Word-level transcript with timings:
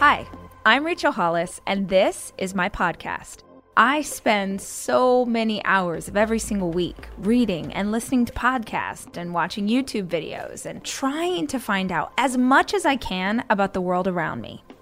Hi, 0.00 0.26
I'm 0.64 0.86
Rachel 0.86 1.12
Hollis, 1.12 1.60
and 1.66 1.90
this 1.90 2.32
is 2.38 2.54
my 2.54 2.70
podcast. 2.70 3.42
I 3.76 4.00
spend 4.00 4.62
so 4.62 5.26
many 5.26 5.62
hours 5.66 6.08
of 6.08 6.16
every 6.16 6.38
single 6.38 6.70
week 6.70 7.08
reading 7.18 7.70
and 7.74 7.92
listening 7.92 8.24
to 8.24 8.32
podcasts 8.32 9.18
and 9.18 9.34
watching 9.34 9.68
YouTube 9.68 10.06
videos 10.06 10.64
and 10.64 10.82
trying 10.82 11.48
to 11.48 11.60
find 11.60 11.92
out 11.92 12.14
as 12.16 12.38
much 12.38 12.72
as 12.72 12.86
I 12.86 12.96
can 12.96 13.44
about 13.50 13.74
the 13.74 13.82
world 13.82 14.08
around 14.08 14.40
me. 14.40 14.64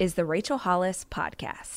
is 0.00 0.14
the 0.14 0.24
Rachel 0.24 0.56
Hollis 0.56 1.04
Podcast. 1.10 1.76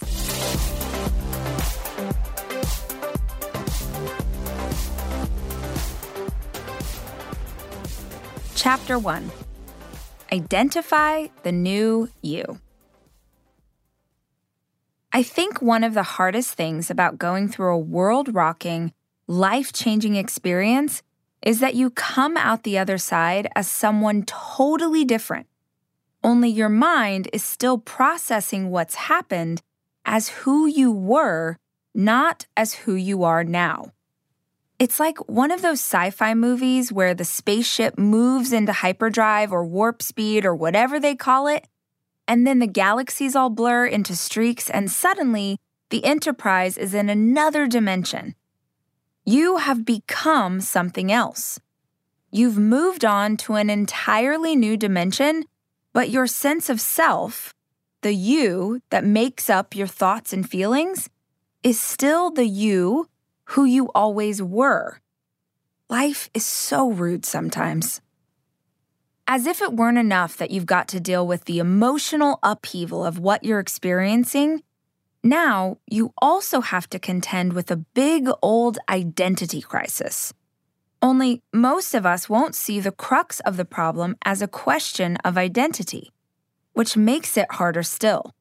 Chapter 8.55 8.97
1 8.97 9.29
Identify 10.31 11.27
the 11.43 11.51
New 11.51 12.07
You. 12.21 12.61
I 15.11 15.21
think 15.21 15.61
one 15.61 15.83
of 15.83 15.93
the 15.93 16.03
hardest 16.03 16.53
things 16.53 16.89
about 16.89 17.17
going 17.17 17.49
through 17.49 17.75
a 17.75 17.77
world 17.77 18.33
rocking, 18.33 18.93
life 19.27 19.73
changing 19.73 20.15
experience 20.15 21.03
is 21.41 21.59
that 21.59 21.75
you 21.75 21.89
come 21.89 22.37
out 22.37 22.63
the 22.63 22.77
other 22.77 22.97
side 22.97 23.49
as 23.53 23.67
someone 23.67 24.23
totally 24.23 25.03
different. 25.03 25.45
Only 26.23 26.49
your 26.49 26.69
mind 26.69 27.27
is 27.33 27.43
still 27.43 27.77
processing 27.77 28.69
what's 28.69 28.95
happened 28.95 29.61
as 30.05 30.29
who 30.29 30.65
you 30.65 30.91
were, 30.91 31.57
not 31.93 32.45
as 32.55 32.73
who 32.73 32.95
you 32.95 33.23
are 33.23 33.43
now. 33.43 33.91
It's 34.79 34.99
like 34.99 35.17
one 35.29 35.51
of 35.51 35.61
those 35.61 35.79
sci 35.79 36.09
fi 36.11 36.33
movies 36.33 36.91
where 36.91 37.13
the 37.13 37.25
spaceship 37.25 37.97
moves 37.97 38.53
into 38.53 38.71
hyperdrive 38.71 39.51
or 39.51 39.65
warp 39.65 40.01
speed 40.01 40.45
or 40.45 40.55
whatever 40.55 40.99
they 40.99 41.15
call 41.15 41.47
it, 41.47 41.67
and 42.27 42.47
then 42.47 42.59
the 42.59 42.67
galaxies 42.67 43.35
all 43.35 43.49
blur 43.49 43.85
into 43.85 44.15
streaks, 44.15 44.69
and 44.69 44.89
suddenly 44.89 45.59
the 45.89 46.05
Enterprise 46.05 46.77
is 46.77 46.93
in 46.93 47.09
another 47.09 47.67
dimension. 47.67 48.35
You 49.25 49.57
have 49.57 49.85
become 49.85 50.59
something 50.61 51.11
else. 51.11 51.59
You've 52.31 52.57
moved 52.57 53.05
on 53.05 53.37
to 53.37 53.55
an 53.55 53.69
entirely 53.69 54.55
new 54.55 54.75
dimension, 54.75 55.45
but 55.93 56.09
your 56.09 56.27
sense 56.27 56.69
of 56.69 56.81
self, 56.81 57.53
the 58.01 58.13
you 58.13 58.81
that 58.89 59.05
makes 59.05 59.49
up 59.49 59.75
your 59.75 59.87
thoughts 59.87 60.33
and 60.33 60.49
feelings, 60.49 61.09
is 61.63 61.79
still 61.79 62.29
the 62.31 62.47
you 62.47 63.07
who 63.45 63.63
you 63.63 63.89
always 63.95 64.41
were. 64.41 64.99
Life 65.89 66.29
is 66.33 66.45
so 66.45 66.89
rude 66.89 67.25
sometimes. 67.25 68.01
As 69.27 69.45
if 69.45 69.61
it 69.61 69.73
weren't 69.73 69.97
enough 69.97 70.35
that 70.37 70.51
you've 70.51 70.65
got 70.65 70.87
to 70.89 70.99
deal 70.99 71.25
with 71.25 71.45
the 71.45 71.59
emotional 71.59 72.39
upheaval 72.43 73.05
of 73.05 73.19
what 73.19 73.43
you're 73.43 73.59
experiencing, 73.59 74.63
now 75.23 75.77
you 75.87 76.13
also 76.17 76.59
have 76.59 76.89
to 76.89 76.99
contend 76.99 77.53
with 77.53 77.71
a 77.71 77.77
big 77.77 78.27
old 78.41 78.77
identity 78.89 79.61
crisis. 79.61 80.33
Only 81.03 81.43
most 81.51 81.93
of 81.93 82.05
us 82.05 82.29
won't 82.29 82.55
see 82.55 82.79
the 82.79 82.89
crux 82.93 83.41
of 83.41 83.57
the 83.57 83.65
problem 83.65 84.15
as 84.23 84.41
a 84.41 84.47
question 84.47 85.17
of 85.17 85.37
identity, 85.37 86.13
which 86.71 86.95
makes 86.95 87.35
it 87.35 87.51
harder 87.51 87.83
still. 87.83 88.31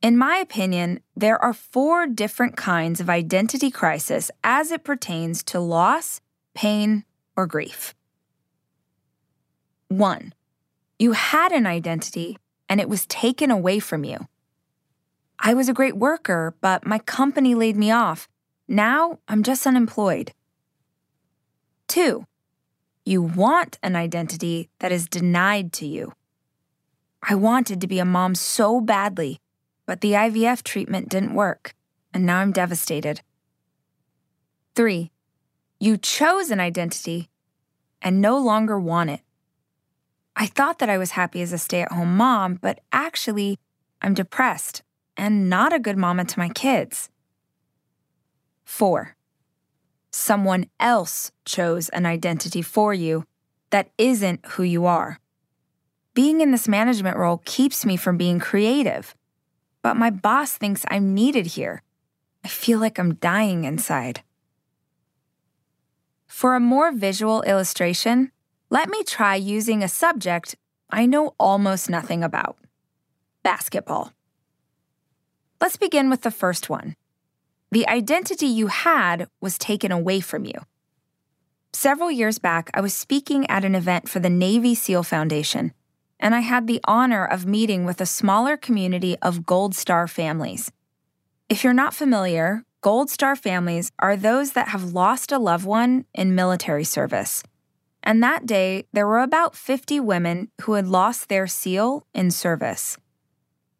In 0.00 0.16
my 0.16 0.36
opinion, 0.36 1.00
there 1.16 1.42
are 1.42 1.52
four 1.52 2.06
different 2.06 2.56
kinds 2.56 3.00
of 3.00 3.10
identity 3.10 3.68
crisis 3.68 4.30
as 4.44 4.70
it 4.70 4.84
pertains 4.84 5.42
to 5.44 5.58
loss, 5.58 6.20
pain, 6.54 7.04
or 7.36 7.48
grief. 7.48 7.94
One, 9.88 10.34
you 11.00 11.12
had 11.12 11.50
an 11.50 11.66
identity 11.66 12.38
and 12.68 12.80
it 12.80 12.88
was 12.88 13.06
taken 13.06 13.50
away 13.50 13.80
from 13.80 14.04
you. 14.04 14.28
I 15.36 15.52
was 15.52 15.68
a 15.68 15.74
great 15.74 15.96
worker, 15.96 16.54
but 16.60 16.86
my 16.86 17.00
company 17.00 17.56
laid 17.56 17.76
me 17.76 17.90
off. 17.90 18.28
Now 18.68 19.18
I'm 19.26 19.42
just 19.42 19.66
unemployed. 19.66 20.32
Two, 21.92 22.24
you 23.04 23.20
want 23.20 23.78
an 23.82 23.96
identity 23.96 24.70
that 24.78 24.92
is 24.92 25.06
denied 25.06 25.72
to 25.74 25.86
you. 25.86 26.12
I 27.22 27.34
wanted 27.34 27.82
to 27.82 27.86
be 27.86 27.98
a 27.98 28.04
mom 28.06 28.34
so 28.34 28.80
badly 28.80 29.42
but 29.86 30.00
the 30.00 30.12
IVF 30.12 30.62
treatment 30.62 31.08
didn't 31.08 31.34
work, 31.34 31.74
and 32.14 32.24
now 32.24 32.38
I'm 32.38 32.52
devastated. 32.52 33.20
Three, 34.74 35.10
you 35.78 35.96
chose 35.96 36.50
an 36.50 36.60
identity 36.60 37.28
and 38.00 38.20
no 38.20 38.38
longer 38.38 38.78
want 38.78 39.10
it. 39.10 39.20
I 40.34 40.46
thought 40.46 40.78
that 40.78 40.88
I 40.88 40.98
was 40.98 41.10
happy 41.10 41.42
as 41.42 41.52
a 41.52 41.58
stay 41.58 41.82
at 41.82 41.92
home 41.92 42.16
mom, 42.16 42.54
but 42.54 42.80
actually, 42.90 43.58
I'm 44.00 44.14
depressed 44.14 44.82
and 45.16 45.50
not 45.50 45.72
a 45.72 45.78
good 45.78 45.98
mama 45.98 46.24
to 46.24 46.38
my 46.38 46.48
kids. 46.48 47.10
Four, 48.64 49.16
someone 50.12 50.66
else 50.78 51.32
chose 51.44 51.88
an 51.88 52.06
identity 52.06 52.62
for 52.62 52.94
you 52.94 53.24
that 53.70 53.90
isn't 53.98 54.44
who 54.46 54.62
you 54.62 54.86
are. 54.86 55.18
Being 56.14 56.40
in 56.40 56.50
this 56.50 56.68
management 56.68 57.16
role 57.16 57.40
keeps 57.44 57.86
me 57.86 57.96
from 57.96 58.16
being 58.16 58.38
creative 58.38 59.14
but 59.82 59.96
my 59.96 60.10
boss 60.10 60.52
thinks 60.52 60.84
I'm 60.88 61.12
needed 61.12 61.46
here. 61.46 61.82
I 62.44 62.48
feel 62.48 62.78
like 62.78 62.98
I'm 62.98 63.14
dying 63.16 63.64
inside. 63.64 64.22
For 66.26 66.54
a 66.54 66.60
more 66.60 66.92
visual 66.92 67.42
illustration, 67.42 68.30
let 68.70 68.88
me 68.88 69.02
try 69.04 69.34
using 69.34 69.82
a 69.82 69.88
subject 69.88 70.56
I 70.88 71.06
know 71.06 71.34
almost 71.38 71.90
nothing 71.90 72.22
about 72.22 72.56
basketball. 73.42 74.12
Let's 75.60 75.76
begin 75.76 76.10
with 76.10 76.22
the 76.22 76.30
first 76.30 76.68
one. 76.68 76.96
The 77.72 77.88
identity 77.88 78.46
you 78.46 78.68
had 78.68 79.26
was 79.40 79.58
taken 79.58 79.90
away 79.90 80.20
from 80.20 80.44
you. 80.44 80.60
Several 81.72 82.10
years 82.10 82.38
back, 82.38 82.70
I 82.74 82.80
was 82.80 82.94
speaking 82.94 83.48
at 83.50 83.64
an 83.64 83.74
event 83.74 84.08
for 84.08 84.20
the 84.20 84.30
Navy 84.30 84.76
SEAL 84.76 85.02
Foundation 85.02 85.72
and 86.22 86.36
I 86.36 86.40
had 86.40 86.68
the 86.68 86.80
honor 86.84 87.24
of 87.26 87.44
meeting 87.44 87.84
with 87.84 88.00
a 88.00 88.06
smaller 88.06 88.56
community 88.56 89.18
of 89.20 89.44
Gold 89.44 89.74
Star 89.74 90.06
families. 90.06 90.70
If 91.48 91.64
you're 91.64 91.72
not 91.74 91.94
familiar, 91.94 92.62
Gold 92.80 93.10
Star 93.10 93.34
families 93.34 93.90
are 93.98 94.16
those 94.16 94.52
that 94.52 94.68
have 94.68 94.92
lost 94.92 95.32
a 95.32 95.38
loved 95.38 95.66
one 95.66 96.04
in 96.14 96.36
military 96.36 96.84
service. 96.84 97.42
And 98.04 98.22
that 98.22 98.46
day, 98.46 98.84
there 98.92 99.06
were 99.06 99.20
about 99.20 99.56
50 99.56 99.98
women 99.98 100.50
who 100.62 100.74
had 100.74 100.86
lost 100.86 101.28
their 101.28 101.48
SEAL 101.48 102.06
in 102.14 102.30
service. 102.30 102.96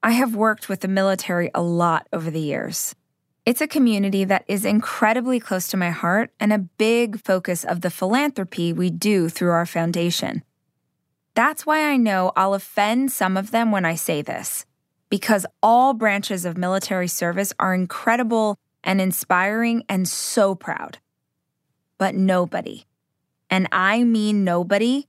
I 0.03 0.11
have 0.13 0.35
worked 0.35 0.69
with 0.69 0.81
the 0.81 0.89
military 0.89 1.49
a 1.55 1.63
lot 1.63 2.09
over 2.13 2.29
the 2.31 2.41
years. 2.41 2.97
It's 3.45 3.61
a 3.61 3.67
community 3.67 4.25
that 4.25 4.45
is 4.47 4.65
incredibly 4.65 5.41
close 5.41 5.67
to 5.69 5.77
my 5.77 5.91
heart 5.91 6.31
and 6.39 6.53
a 6.53 6.59
big 6.59 7.21
focus 7.25 7.65
of 7.65 7.81
the 7.81 7.91
philanthropy 7.91 8.73
we 8.73 8.89
do 8.89 9.29
through 9.29 9.51
our 9.51 9.67
foundation. 9.67 10.45
That's 11.35 11.67
why 11.67 11.91
I 11.91 11.97
know 11.97 12.31
I'll 12.37 12.55
offend 12.55 13.11
some 13.11 13.37
of 13.37 13.51
them 13.51 13.73
when 13.73 13.85
I 13.85 13.97
say 13.97 14.23
this, 14.23 14.65
because 15.09 15.45
all 15.61 15.93
branches 15.93 16.45
of 16.45 16.57
military 16.57 17.09
service 17.09 17.53
are 17.59 17.75
incredible 17.75 18.59
and 18.85 19.01
inspiring 19.01 19.83
and 19.89 20.07
so 20.07 20.55
proud. 20.55 20.99
But 21.99 22.15
nobody, 22.15 22.85
and 23.51 23.67
I 23.73 24.05
mean 24.05 24.45
nobody, 24.45 25.09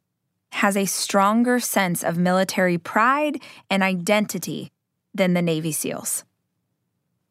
has 0.54 0.76
a 0.76 0.86
stronger 0.86 1.60
sense 1.60 2.04
of 2.04 2.18
military 2.18 2.80
pride 2.80 3.44
and 3.70 3.84
identity 3.84 4.72
than 5.14 5.36
the 5.36 5.42
Navy 5.44 5.72
SEALs. 5.72 6.24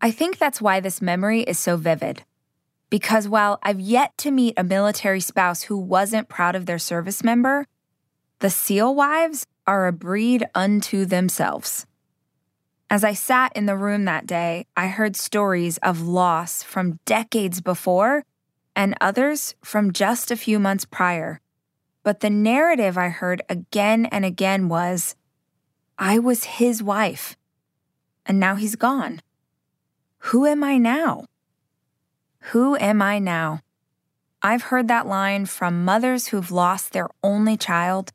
I 0.04 0.10
think 0.10 0.36
that's 0.36 0.60
why 0.60 0.80
this 0.80 1.00
memory 1.00 1.42
is 1.42 1.60
so 1.60 1.76
vivid. 1.76 2.24
Because 2.90 3.28
while 3.28 3.60
I've 3.62 3.80
yet 3.80 4.18
to 4.18 4.32
meet 4.32 4.54
a 4.56 4.64
military 4.64 5.20
spouse 5.20 5.62
who 5.62 5.78
wasn't 5.78 6.28
proud 6.28 6.56
of 6.56 6.66
their 6.66 6.80
service 6.80 7.22
member, 7.22 7.68
the 8.40 8.50
seal 8.50 8.92
wives 8.92 9.46
are 9.64 9.86
a 9.86 9.92
breed 9.92 10.44
unto 10.56 11.04
themselves. 11.04 11.86
As 12.90 13.04
I 13.04 13.14
sat 13.14 13.56
in 13.56 13.66
the 13.66 13.76
room 13.76 14.04
that 14.04 14.26
day, 14.26 14.66
I 14.76 14.88
heard 14.88 15.14
stories 15.14 15.78
of 15.78 16.02
loss 16.02 16.64
from 16.64 16.98
decades 17.04 17.60
before 17.60 18.24
and 18.74 18.96
others 19.00 19.54
from 19.62 19.92
just 19.92 20.32
a 20.32 20.36
few 20.36 20.58
months 20.58 20.84
prior. 20.84 21.40
But 22.02 22.20
the 22.20 22.28
narrative 22.28 22.98
I 22.98 23.08
heard 23.08 23.40
again 23.48 24.06
and 24.06 24.24
again 24.24 24.68
was 24.68 25.14
I 25.96 26.18
was 26.18 26.44
his 26.44 26.82
wife. 26.82 27.36
and 28.26 28.38
now 28.38 28.54
he's 28.56 28.76
gone. 28.76 29.20
Who 30.26 30.46
am 30.46 30.62
I 30.62 30.78
now? 30.78 31.26
Who 32.52 32.76
am 32.76 33.02
I 33.02 33.18
now? 33.18 33.60
I've 34.40 34.62
heard 34.64 34.86
that 34.86 35.06
line 35.06 35.46
from 35.46 35.84
mothers 35.84 36.28
who've 36.28 36.52
lost 36.52 36.92
their 36.92 37.08
only 37.24 37.56
child 37.56 38.12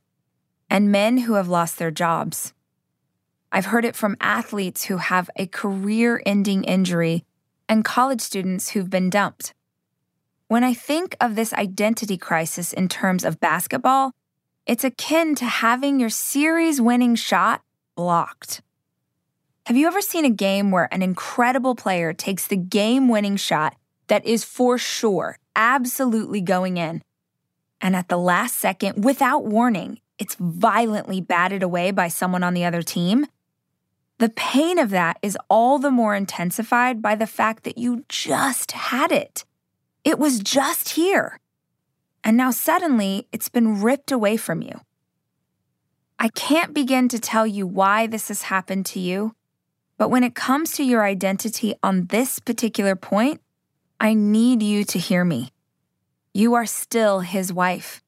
and 0.69 0.92
men 0.92 1.19
who 1.19 1.33
have 1.33 1.50
lost 1.50 1.77
their 1.77 1.92
jobs. 1.92 2.54
I've 3.51 3.68
heard 3.68 3.83
it 3.83 3.95
from 3.95 4.15
athletes 4.21 4.86
who 4.86 4.98
have 4.98 5.30
a 5.36 5.48
career 5.48 6.21
ending 6.25 6.63
injury 6.63 7.25
and 7.68 7.83
college 7.83 8.21
students 8.21 8.69
who've 8.69 8.89
been 8.89 9.09
dumped. 9.09 9.54
When 10.48 10.63
I 10.63 10.74
think 10.74 11.15
of 11.19 11.36
this 11.36 11.54
identity 11.54 12.18
crisis 12.18 12.71
in 12.71 12.88
terms 12.88 13.25
of 13.25 13.42
basketball, 13.42 14.13
it's 14.65 14.86
akin 14.86 15.36
to 15.36 15.45
having 15.45 16.00
your 16.00 16.09
series 16.09 16.80
winning 16.80 17.15
shot 17.15 17.63
blocked. 17.95 18.62
Have 19.68 19.75
you 19.75 19.86
ever 19.88 20.00
seen 20.00 20.24
a 20.24 20.30
game 20.30 20.72
where 20.72 20.88
an 20.94 21.02
incredible 21.02 21.75
player 21.75 22.14
takes 22.14 22.48
the 22.48 22.56
game 22.56 23.10
winning 23.10 23.36
shot 23.36 23.75
that 24.08 24.25
is 24.25 24.46
for 24.46 24.78
sure 24.78 25.40
absolutely 25.58 26.40
going 26.40 26.78
in? 26.78 27.02
And 27.81 27.94
at 27.94 28.08
the 28.08 28.16
last 28.18 28.56
second, 28.56 29.04
without 29.04 29.44
warning, 29.44 30.00
it's 30.18 30.38
violently 30.40 31.19
batted 31.19 31.64
away 31.64 31.92
by 31.92 32.08
someone 32.08 32.44
on 32.44 32.54
the 32.54 32.64
other 32.64 32.81
team? 32.81 33.28
The 34.19 34.30
pain 34.30 34.80
of 34.80 34.90
that 34.92 35.18
is 35.22 35.38
all 35.50 35.80
the 35.80 35.92
more 35.92 36.16
intensified 36.16 37.02
by 37.02 37.16
the 37.16 37.28
fact 37.28 37.66
that 37.66 37.78
you 37.78 38.06
just 38.08 38.72
had 38.72 39.12
it. 39.12 39.44
It 40.06 40.18
was 40.18 40.40
just 40.40 40.92
here. 40.92 41.42
And 42.24 42.38
now 42.38 42.52
suddenly 42.52 43.28
it's 43.34 43.50
been 43.50 43.81
ripped 43.81 44.14
away 44.14 44.38
from 44.38 44.62
you. 44.62 44.80
I 46.18 46.30
can't 46.30 46.74
begin 46.74 47.10
to 47.10 47.19
tell 47.19 47.46
you 47.46 47.68
why 47.68 48.08
this 48.08 48.30
has 48.30 48.44
happened 48.44 48.86
to 48.86 49.02
you, 49.02 49.34
but 49.97 50.09
when 50.09 50.23
it 50.23 50.35
comes 50.35 50.73
to 50.73 50.83
your 50.83 51.03
identity 51.03 51.73
on 51.81 52.05
this 52.07 52.39
particular 52.39 52.95
point, 52.95 53.41
I 53.99 54.13
need 54.13 54.61
you 54.61 54.83
to 54.85 54.99
hear 54.99 55.25
me. 55.25 55.51
You 56.33 56.53
are 56.53 56.67
still 56.67 57.21
his 57.21 57.51
wife. 57.51 58.03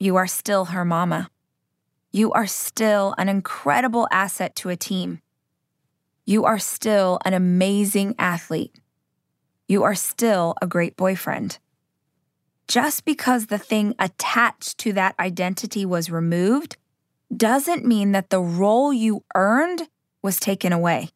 You 0.00 0.16
are 0.16 0.26
still 0.26 0.66
her 0.66 0.84
mama. 0.84 1.30
You 2.10 2.32
are 2.32 2.46
still 2.46 3.14
an 3.18 3.28
incredible 3.28 4.08
asset 4.10 4.56
to 4.56 4.68
a 4.68 4.76
team. 4.76 5.20
You 6.24 6.44
are 6.44 6.58
still 6.58 7.20
an 7.24 7.34
amazing 7.34 8.16
athlete. 8.18 8.74
You 9.68 9.84
are 9.84 9.94
still 9.94 10.56
a 10.60 10.66
great 10.66 10.96
boyfriend. 10.96 11.58
Just 12.66 13.04
because 13.04 13.46
the 13.46 13.58
thing 13.58 13.94
attached 13.98 14.78
to 14.78 14.92
that 14.94 15.14
identity 15.20 15.86
was 15.86 16.10
removed 16.10 16.76
doesn't 17.34 17.84
mean 17.84 18.10
that 18.12 18.30
the 18.30 18.40
role 18.40 18.92
you 18.92 19.22
earned 19.36 19.88
was 20.26 20.38
taken 20.38 20.72
away. 20.72 21.08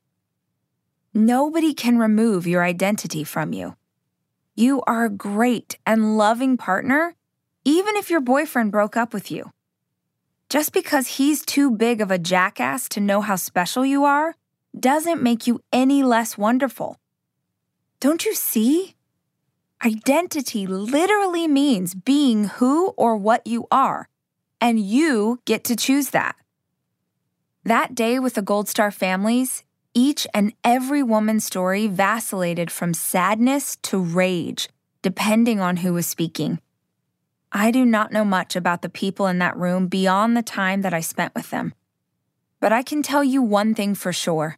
Nobody 1.13 1.75
can 1.75 1.99
remove 1.99 2.47
your 2.47 2.63
identity 2.65 3.25
from 3.25 3.53
you. 3.53 3.77
You 4.55 4.83
are 4.87 5.05
a 5.05 5.11
great 5.11 5.77
and 5.85 6.17
loving 6.17 6.57
partner 6.57 7.17
even 7.65 7.97
if 7.97 8.09
your 8.09 8.21
boyfriend 8.21 8.73
broke 8.73 8.97
up 8.97 9.13
with 9.13 9.31
you. 9.31 9.51
Just 10.49 10.73
because 10.73 11.19
he's 11.19 11.45
too 11.45 11.71
big 11.71 12.01
of 12.01 12.11
a 12.11 12.19
jackass 12.19 12.89
to 12.91 13.01
know 13.01 13.21
how 13.21 13.37
special 13.37 13.85
you 13.85 14.05
are 14.05 14.37
doesn't 14.79 15.23
make 15.23 15.47
you 15.47 15.61
any 15.73 16.03
less 16.03 16.39
wonderful. 16.39 16.97
Don't 17.99 18.25
you 18.25 18.35
see? 18.35 18.95
Identity 19.85 20.67
literally 20.67 21.49
means 21.49 21.95
being 21.95 22.45
who 22.45 22.89
or 22.97 23.17
what 23.17 23.47
you 23.47 23.67
are, 23.71 24.09
and 24.61 24.79
you 24.79 25.41
get 25.45 25.65
to 25.65 25.77
choose 25.77 26.11
that. 26.11 26.37
That 27.65 27.95
day 27.95 28.19
with 28.19 28.35
the 28.35 28.43
Gold 28.43 28.69
Star 28.69 28.91
families, 28.91 29.65
each 29.93 30.27
and 30.33 30.55
every 30.65 31.03
woman's 31.03 31.45
story 31.45 31.87
vacillated 31.89 32.71
from 32.71 32.95
sadness 32.95 33.77
to 33.83 33.99
rage, 33.99 34.71
depending 35.03 35.61
on 35.61 35.79
who 35.79 35.93
was 35.93 36.07
speaking. 36.07 36.61
I 37.53 37.71
do 37.71 37.85
not 37.85 38.13
know 38.13 38.25
much 38.25 38.57
about 38.57 38.81
the 38.81 38.89
people 38.89 39.27
in 39.27 39.39
that 39.41 39.57
room 39.59 39.89
beyond 39.89 40.37
the 40.37 40.43
time 40.43 40.81
that 40.83 40.95
I 40.95 41.01
spent 41.01 41.35
with 41.35 41.51
them. 41.51 41.75
But 42.61 42.73
I 42.73 42.83
can 42.83 43.03
tell 43.03 43.25
you 43.25 43.43
one 43.43 43.75
thing 43.75 43.95
for 43.95 44.13
sure 44.13 44.57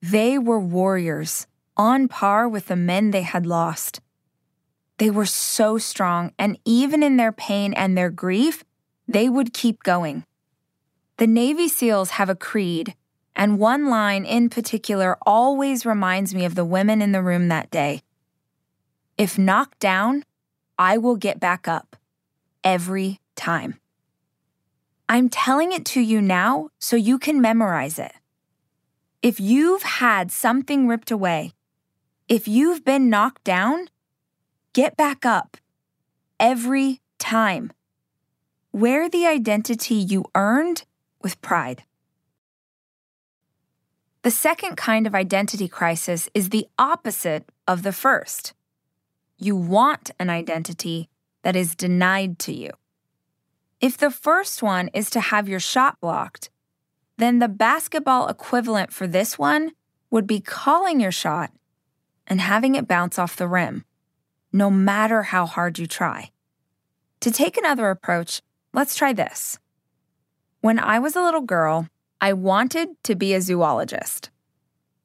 they 0.00 0.38
were 0.38 0.60
warriors, 0.60 1.46
on 1.76 2.06
par 2.08 2.46
with 2.46 2.66
the 2.66 2.76
men 2.76 3.10
they 3.10 3.22
had 3.22 3.46
lost. 3.46 4.00
They 4.98 5.10
were 5.10 5.26
so 5.26 5.78
strong, 5.78 6.32
and 6.38 6.58
even 6.64 7.02
in 7.02 7.16
their 7.16 7.32
pain 7.32 7.72
and 7.72 7.96
their 7.96 8.10
grief, 8.10 8.64
they 9.08 9.28
would 9.28 9.54
keep 9.54 9.82
going. 9.82 10.24
The 11.16 11.26
Navy 11.28 11.68
SEALs 11.68 12.10
have 12.10 12.28
a 12.28 12.34
creed, 12.34 12.96
and 13.36 13.60
one 13.60 13.88
line 13.88 14.24
in 14.24 14.50
particular 14.50 15.16
always 15.24 15.86
reminds 15.86 16.34
me 16.34 16.44
of 16.44 16.56
the 16.56 16.64
women 16.64 17.00
in 17.00 17.12
the 17.12 17.22
room 17.22 17.46
that 17.48 17.70
day. 17.70 18.02
If 19.16 19.38
knocked 19.38 19.78
down, 19.78 20.24
I 20.76 20.98
will 20.98 21.14
get 21.14 21.38
back 21.38 21.68
up 21.68 21.96
every 22.64 23.20
time. 23.36 23.78
I'm 25.08 25.28
telling 25.28 25.70
it 25.70 25.84
to 25.86 26.00
you 26.00 26.20
now 26.20 26.70
so 26.80 26.96
you 26.96 27.20
can 27.20 27.40
memorize 27.40 28.00
it. 28.00 28.12
If 29.22 29.38
you've 29.38 29.84
had 29.84 30.32
something 30.32 30.88
ripped 30.88 31.12
away, 31.12 31.52
if 32.28 32.48
you've 32.48 32.84
been 32.84 33.08
knocked 33.08 33.44
down, 33.44 33.88
get 34.72 34.96
back 34.96 35.24
up 35.24 35.58
every 36.40 37.00
time. 37.20 37.72
Wear 38.72 39.08
the 39.08 39.26
identity 39.26 39.94
you 39.94 40.24
earned 40.34 40.84
with 41.24 41.42
pride. 41.42 41.82
The 44.22 44.30
second 44.30 44.76
kind 44.76 45.06
of 45.06 45.14
identity 45.14 45.66
crisis 45.66 46.28
is 46.34 46.50
the 46.50 46.68
opposite 46.78 47.50
of 47.66 47.82
the 47.82 47.92
first. 47.92 48.54
You 49.36 49.56
want 49.56 50.12
an 50.20 50.30
identity 50.30 51.08
that 51.42 51.56
is 51.56 51.74
denied 51.74 52.38
to 52.40 52.52
you. 52.52 52.70
If 53.80 53.98
the 53.98 54.10
first 54.10 54.62
one 54.62 54.88
is 54.94 55.10
to 55.10 55.20
have 55.20 55.48
your 55.48 55.60
shot 55.60 56.00
blocked, 56.00 56.48
then 57.18 57.38
the 57.38 57.48
basketball 57.48 58.28
equivalent 58.28 58.92
for 58.92 59.06
this 59.06 59.38
one 59.38 59.72
would 60.10 60.26
be 60.26 60.40
calling 60.40 61.00
your 61.00 61.12
shot 61.12 61.50
and 62.26 62.40
having 62.40 62.76
it 62.76 62.88
bounce 62.88 63.18
off 63.18 63.36
the 63.36 63.48
rim, 63.48 63.84
no 64.52 64.70
matter 64.70 65.24
how 65.24 65.44
hard 65.44 65.78
you 65.78 65.86
try. 65.86 66.30
To 67.20 67.30
take 67.30 67.56
another 67.56 67.90
approach, 67.90 68.40
let's 68.72 68.96
try 68.96 69.12
this. 69.12 69.58
When 70.64 70.78
I 70.78 70.98
was 70.98 71.14
a 71.14 71.20
little 71.20 71.42
girl, 71.42 71.90
I 72.22 72.32
wanted 72.32 72.88
to 73.02 73.14
be 73.14 73.34
a 73.34 73.42
zoologist. 73.42 74.30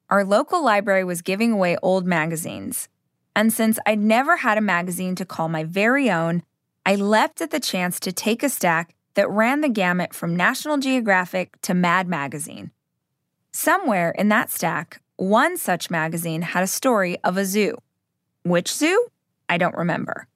Our 0.08 0.24
local 0.24 0.64
library 0.64 1.04
was 1.04 1.20
giving 1.20 1.52
away 1.52 1.76
old 1.82 2.06
magazines, 2.06 2.88
and 3.36 3.52
since 3.52 3.78
I'd 3.84 3.98
never 3.98 4.36
had 4.36 4.56
a 4.56 4.62
magazine 4.62 5.14
to 5.16 5.26
call 5.26 5.50
my 5.50 5.64
very 5.64 6.10
own, 6.10 6.44
I 6.86 6.94
leapt 6.94 7.42
at 7.42 7.50
the 7.50 7.60
chance 7.60 8.00
to 8.00 8.10
take 8.10 8.42
a 8.42 8.48
stack 8.48 8.94
that 9.16 9.28
ran 9.28 9.60
the 9.60 9.68
gamut 9.68 10.14
from 10.14 10.34
National 10.34 10.78
Geographic 10.78 11.60
to 11.60 11.74
Mad 11.74 12.08
Magazine. 12.08 12.70
Somewhere 13.52 14.12
in 14.12 14.30
that 14.30 14.48
stack, 14.48 15.02
one 15.16 15.58
such 15.58 15.90
magazine 15.90 16.40
had 16.40 16.62
a 16.62 16.66
story 16.66 17.18
of 17.22 17.36
a 17.36 17.44
zoo. 17.44 17.76
Which 18.44 18.72
zoo? 18.72 19.08
I 19.46 19.58
don't 19.58 19.76
remember. 19.76 20.26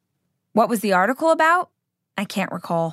What 0.53 0.69
was 0.69 0.81
the 0.81 0.93
article 0.93 1.31
about? 1.31 1.71
I 2.19 2.27
can't 2.27 2.53
recall. 2.53 2.93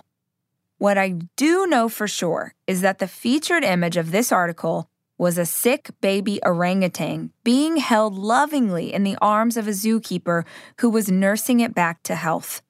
What 0.82 0.98
I 0.98 1.10
do 1.36 1.68
know 1.68 1.90
for 1.90 2.08
sure 2.08 2.56
is 2.66 2.82
that 2.82 2.98
the 2.98 3.08
featured 3.08 3.64
image 3.64 3.98
of 3.98 4.10
this 4.10 4.32
article 4.32 4.90
was 5.16 5.38
a 5.38 5.46
sick 5.46 5.92
baby 6.02 6.40
orangutan 6.44 7.30
being 7.44 7.78
held 7.78 8.18
lovingly 8.18 8.92
in 8.92 9.04
the 9.04 9.16
arms 9.22 9.58
of 9.58 9.68
a 9.68 9.78
zookeeper 9.78 10.44
who 10.80 10.90
was 10.90 11.12
nursing 11.12 11.60
it 11.60 11.76
back 11.76 12.02
to 12.02 12.16
health. 12.16 12.64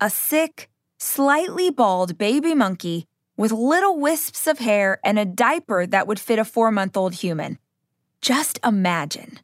A 0.00 0.08
sick, 0.08 0.70
slightly 0.96 1.68
bald 1.68 2.16
baby 2.16 2.54
monkey 2.54 3.04
with 3.36 3.52
little 3.52 4.00
wisps 4.00 4.46
of 4.46 4.60
hair 4.60 4.98
and 5.04 5.18
a 5.18 5.26
diaper 5.26 5.84
that 5.84 6.06
would 6.06 6.18
fit 6.18 6.38
a 6.38 6.46
four 6.46 6.70
month 6.70 6.96
old 6.96 7.12
human. 7.12 7.58
Just 8.22 8.58
imagine. 8.64 9.38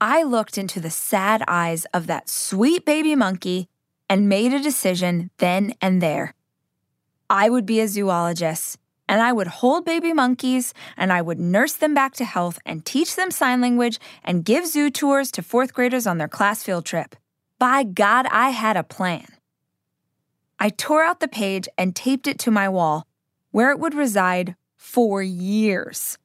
I 0.00 0.22
looked 0.22 0.56
into 0.56 0.80
the 0.80 0.88
sad 0.88 1.42
eyes 1.46 1.84
of 1.92 2.06
that 2.06 2.30
sweet 2.30 2.86
baby 2.86 3.14
monkey 3.14 3.68
and 4.08 4.30
made 4.30 4.54
a 4.54 4.62
decision 4.62 5.30
then 5.36 5.74
and 5.82 6.00
there. 6.00 6.34
I 7.30 7.48
would 7.48 7.64
be 7.64 7.78
a 7.78 7.86
zoologist 7.86 8.76
and 9.08 9.22
I 9.22 9.32
would 9.32 9.46
hold 9.46 9.84
baby 9.84 10.12
monkeys 10.12 10.74
and 10.96 11.12
I 11.12 11.22
would 11.22 11.38
nurse 11.38 11.74
them 11.74 11.94
back 11.94 12.12
to 12.14 12.24
health 12.24 12.58
and 12.66 12.84
teach 12.84 13.14
them 13.14 13.30
sign 13.30 13.60
language 13.60 14.00
and 14.24 14.44
give 14.44 14.66
zoo 14.66 14.90
tours 14.90 15.30
to 15.32 15.42
fourth 15.42 15.72
graders 15.72 16.08
on 16.08 16.18
their 16.18 16.26
class 16.26 16.64
field 16.64 16.84
trip. 16.84 17.14
By 17.60 17.84
God, 17.84 18.26
I 18.32 18.50
had 18.50 18.76
a 18.76 18.82
plan. 18.82 19.26
I 20.58 20.70
tore 20.70 21.04
out 21.04 21.20
the 21.20 21.28
page 21.28 21.68
and 21.78 21.94
taped 21.94 22.26
it 22.26 22.38
to 22.40 22.50
my 22.50 22.68
wall, 22.68 23.06
where 23.52 23.70
it 23.70 23.78
would 23.78 23.94
reside 23.94 24.56
for 24.76 25.22
years. 25.22 26.18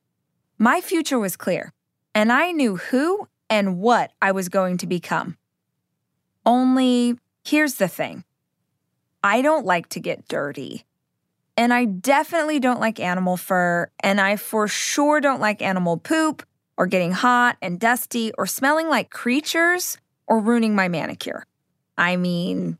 My 0.57 0.81
future 0.81 1.19
was 1.19 1.37
clear, 1.37 1.71
and 2.15 2.31
I 2.31 2.51
knew 2.51 2.77
who 2.77 3.27
and 3.49 3.77
what 3.77 4.11
I 4.21 4.31
was 4.31 4.49
going 4.49 4.77
to 4.77 4.87
become. 4.87 5.37
Only, 6.45 7.15
here's 7.43 7.75
the 7.75 7.87
thing 7.87 8.23
I 9.23 9.41
don't 9.41 9.65
like 9.65 9.87
to 9.89 9.99
get 9.99 10.27
dirty. 10.27 10.83
And 11.57 11.73
I 11.73 11.85
definitely 11.85 12.59
don't 12.59 12.81
like 12.81 12.99
animal 12.99 13.37
fur, 13.37 13.89
and 14.01 14.19
I 14.19 14.35
for 14.35 14.67
sure 14.67 15.21
don't 15.21 15.39
like 15.39 15.61
animal 15.61 15.97
poop 15.97 16.45
or 16.77 16.85
getting 16.85 17.13
hot 17.13 17.57
and 17.61 17.79
dusty 17.79 18.31
or 18.37 18.45
smelling 18.45 18.89
like 18.89 19.09
creatures 19.09 19.97
or 20.27 20.39
ruining 20.39 20.75
my 20.75 20.89
manicure. 20.89 21.45
I 21.97 22.17
mean, 22.17 22.77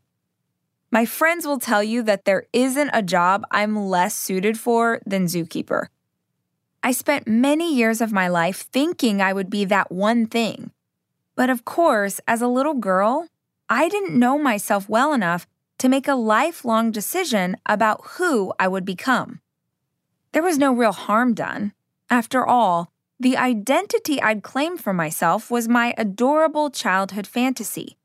my 0.90 1.06
friends 1.06 1.46
will 1.46 1.58
tell 1.58 1.82
you 1.82 2.02
that 2.02 2.24
there 2.24 2.46
isn't 2.52 2.90
a 2.92 3.02
job 3.02 3.44
I'm 3.50 3.76
less 3.76 4.14
suited 4.14 4.58
for 4.58 5.00
than 5.06 5.26
zookeeper. 5.26 5.86
I 6.82 6.92
spent 6.92 7.26
many 7.26 7.74
years 7.74 8.00
of 8.00 8.12
my 8.12 8.28
life 8.28 8.68
thinking 8.70 9.20
I 9.20 9.32
would 9.32 9.50
be 9.50 9.64
that 9.64 9.90
one 9.90 10.26
thing. 10.26 10.70
But 11.34 11.50
of 11.50 11.64
course, 11.64 12.20
as 12.28 12.42
a 12.42 12.48
little 12.48 12.74
girl, 12.74 13.28
I 13.68 13.88
didn't 13.88 14.18
know 14.18 14.38
myself 14.38 14.88
well 14.88 15.12
enough 15.12 15.46
to 15.78 15.88
make 15.88 16.08
a 16.08 16.14
lifelong 16.14 16.90
decision 16.90 17.56
about 17.66 18.00
who 18.16 18.52
I 18.58 18.68
would 18.68 18.84
become. 18.84 19.40
There 20.32 20.42
was 20.42 20.58
no 20.58 20.72
real 20.72 20.92
harm 20.92 21.34
done. 21.34 21.72
After 22.10 22.46
all, 22.46 22.92
the 23.18 23.36
identity 23.36 24.20
I'd 24.20 24.42
claimed 24.42 24.80
for 24.80 24.92
myself 24.92 25.50
was 25.50 25.68
my 25.68 25.94
adorable 25.96 26.70
childhood 26.70 27.26
fantasy. 27.26 27.96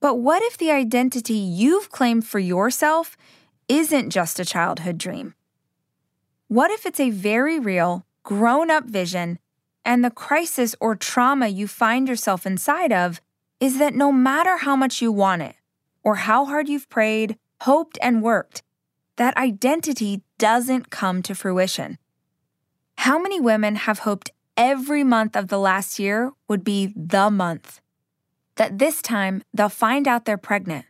But 0.00 0.16
what 0.16 0.42
if 0.42 0.56
the 0.56 0.70
identity 0.70 1.34
you've 1.34 1.90
claimed 1.90 2.26
for 2.26 2.38
yourself 2.38 3.16
isn't 3.68 4.10
just 4.10 4.40
a 4.40 4.44
childhood 4.44 4.98
dream? 4.98 5.34
What 6.48 6.70
if 6.70 6.84
it's 6.84 7.00
a 7.00 7.10
very 7.10 7.58
real, 7.58 8.04
grown 8.22 8.70
up 8.70 8.84
vision, 8.84 9.38
and 9.84 10.04
the 10.04 10.10
crisis 10.10 10.74
or 10.80 10.96
trauma 10.96 11.48
you 11.48 11.66
find 11.68 12.08
yourself 12.08 12.44
inside 12.44 12.92
of 12.92 13.20
is 13.60 13.78
that 13.78 13.94
no 13.94 14.10
matter 14.10 14.58
how 14.58 14.74
much 14.74 15.00
you 15.00 15.12
want 15.12 15.42
it, 15.42 15.54
or 16.02 16.16
how 16.16 16.44
hard 16.44 16.68
you've 16.68 16.88
prayed, 16.88 17.36
hoped, 17.62 17.98
and 18.02 18.22
worked, 18.22 18.62
that 19.16 19.36
identity 19.36 20.22
doesn't 20.38 20.90
come 20.90 21.22
to 21.22 21.34
fruition. 21.34 21.98
How 22.98 23.18
many 23.18 23.40
women 23.40 23.76
have 23.76 24.00
hoped 24.00 24.30
every 24.56 25.04
month 25.04 25.36
of 25.36 25.48
the 25.48 25.58
last 25.58 25.98
year 25.98 26.32
would 26.48 26.64
be 26.64 26.92
the 26.96 27.30
month? 27.30 27.80
That 28.56 28.78
this 28.78 29.02
time 29.02 29.42
they'll 29.52 29.68
find 29.68 30.08
out 30.08 30.24
they're 30.24 30.36
pregnant, 30.36 30.86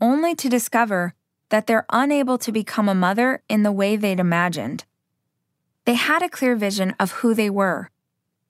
only 0.00 0.34
to 0.34 0.48
discover 0.48 1.14
that 1.48 1.66
they're 1.66 1.86
unable 1.90 2.38
to 2.38 2.52
become 2.52 2.88
a 2.88 2.94
mother 2.94 3.42
in 3.48 3.62
the 3.62 3.72
way 3.72 3.96
they'd 3.96 4.20
imagined. 4.20 4.84
They 5.84 5.94
had 5.94 6.22
a 6.22 6.28
clear 6.28 6.56
vision 6.56 6.94
of 6.98 7.12
who 7.12 7.34
they 7.34 7.48
were. 7.48 7.90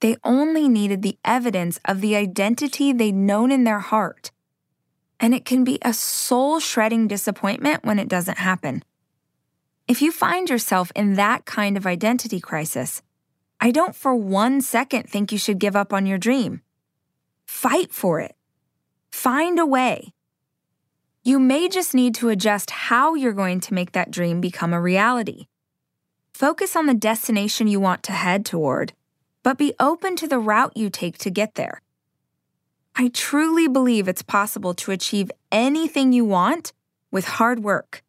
They 0.00 0.16
only 0.24 0.68
needed 0.68 1.02
the 1.02 1.18
evidence 1.24 1.78
of 1.84 2.00
the 2.00 2.16
identity 2.16 2.92
they'd 2.92 3.14
known 3.14 3.50
in 3.50 3.64
their 3.64 3.80
heart 3.80 4.30
and 5.20 5.34
it 5.34 5.44
can 5.44 5.64
be 5.64 5.78
a 5.82 5.92
soul 5.92 6.60
shredding 6.60 7.08
disappointment 7.08 7.84
when 7.84 7.98
it 7.98 8.08
doesn't 8.08 8.38
happen. 8.38 8.82
If 9.88 10.02
you 10.02 10.10
find 10.10 10.50
yourself 10.50 10.90
in 10.94 11.14
that 11.14 11.44
kind 11.44 11.76
of 11.76 11.86
identity 11.86 12.40
crisis, 12.40 13.02
I 13.60 13.70
don't 13.70 13.94
for 13.94 14.14
one 14.14 14.60
second 14.60 15.08
think 15.08 15.32
you 15.32 15.38
should 15.38 15.58
give 15.58 15.76
up 15.76 15.92
on 15.92 16.06
your 16.06 16.18
dream. 16.18 16.62
Fight 17.46 17.92
for 17.92 18.20
it. 18.20 18.34
Find 19.10 19.58
a 19.58 19.64
way. 19.64 20.12
You 21.22 21.38
may 21.38 21.68
just 21.68 21.94
need 21.94 22.14
to 22.16 22.28
adjust 22.28 22.70
how 22.70 23.14
you're 23.14 23.32
going 23.32 23.60
to 23.60 23.74
make 23.74 23.92
that 23.92 24.10
dream 24.10 24.40
become 24.40 24.72
a 24.72 24.80
reality. 24.80 25.46
Focus 26.32 26.76
on 26.76 26.86
the 26.86 26.94
destination 26.94 27.66
you 27.66 27.80
want 27.80 28.02
to 28.04 28.12
head 28.12 28.44
toward, 28.44 28.92
but 29.42 29.56
be 29.56 29.72
open 29.80 30.16
to 30.16 30.28
the 30.28 30.38
route 30.38 30.76
you 30.76 30.90
take 30.90 31.16
to 31.18 31.30
get 31.30 31.54
there. 31.54 31.80
I 32.98 33.08
truly 33.08 33.68
believe 33.68 34.08
it's 34.08 34.22
possible 34.22 34.72
to 34.74 34.90
achieve 34.90 35.30
anything 35.52 36.14
you 36.14 36.24
want 36.24 36.72
with 37.10 37.26
hard 37.26 37.62
work. 37.62 38.02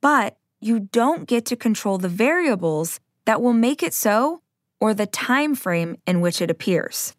But 0.00 0.38
you 0.58 0.80
don't 0.80 1.28
get 1.28 1.44
to 1.46 1.56
control 1.56 1.98
the 1.98 2.08
variables 2.08 2.98
that 3.26 3.42
will 3.42 3.52
make 3.52 3.82
it 3.82 3.92
so 3.92 4.40
or 4.80 4.94
the 4.94 5.06
time 5.06 5.54
frame 5.54 5.98
in 6.06 6.22
which 6.22 6.40
it 6.40 6.50
appears. 6.50 7.14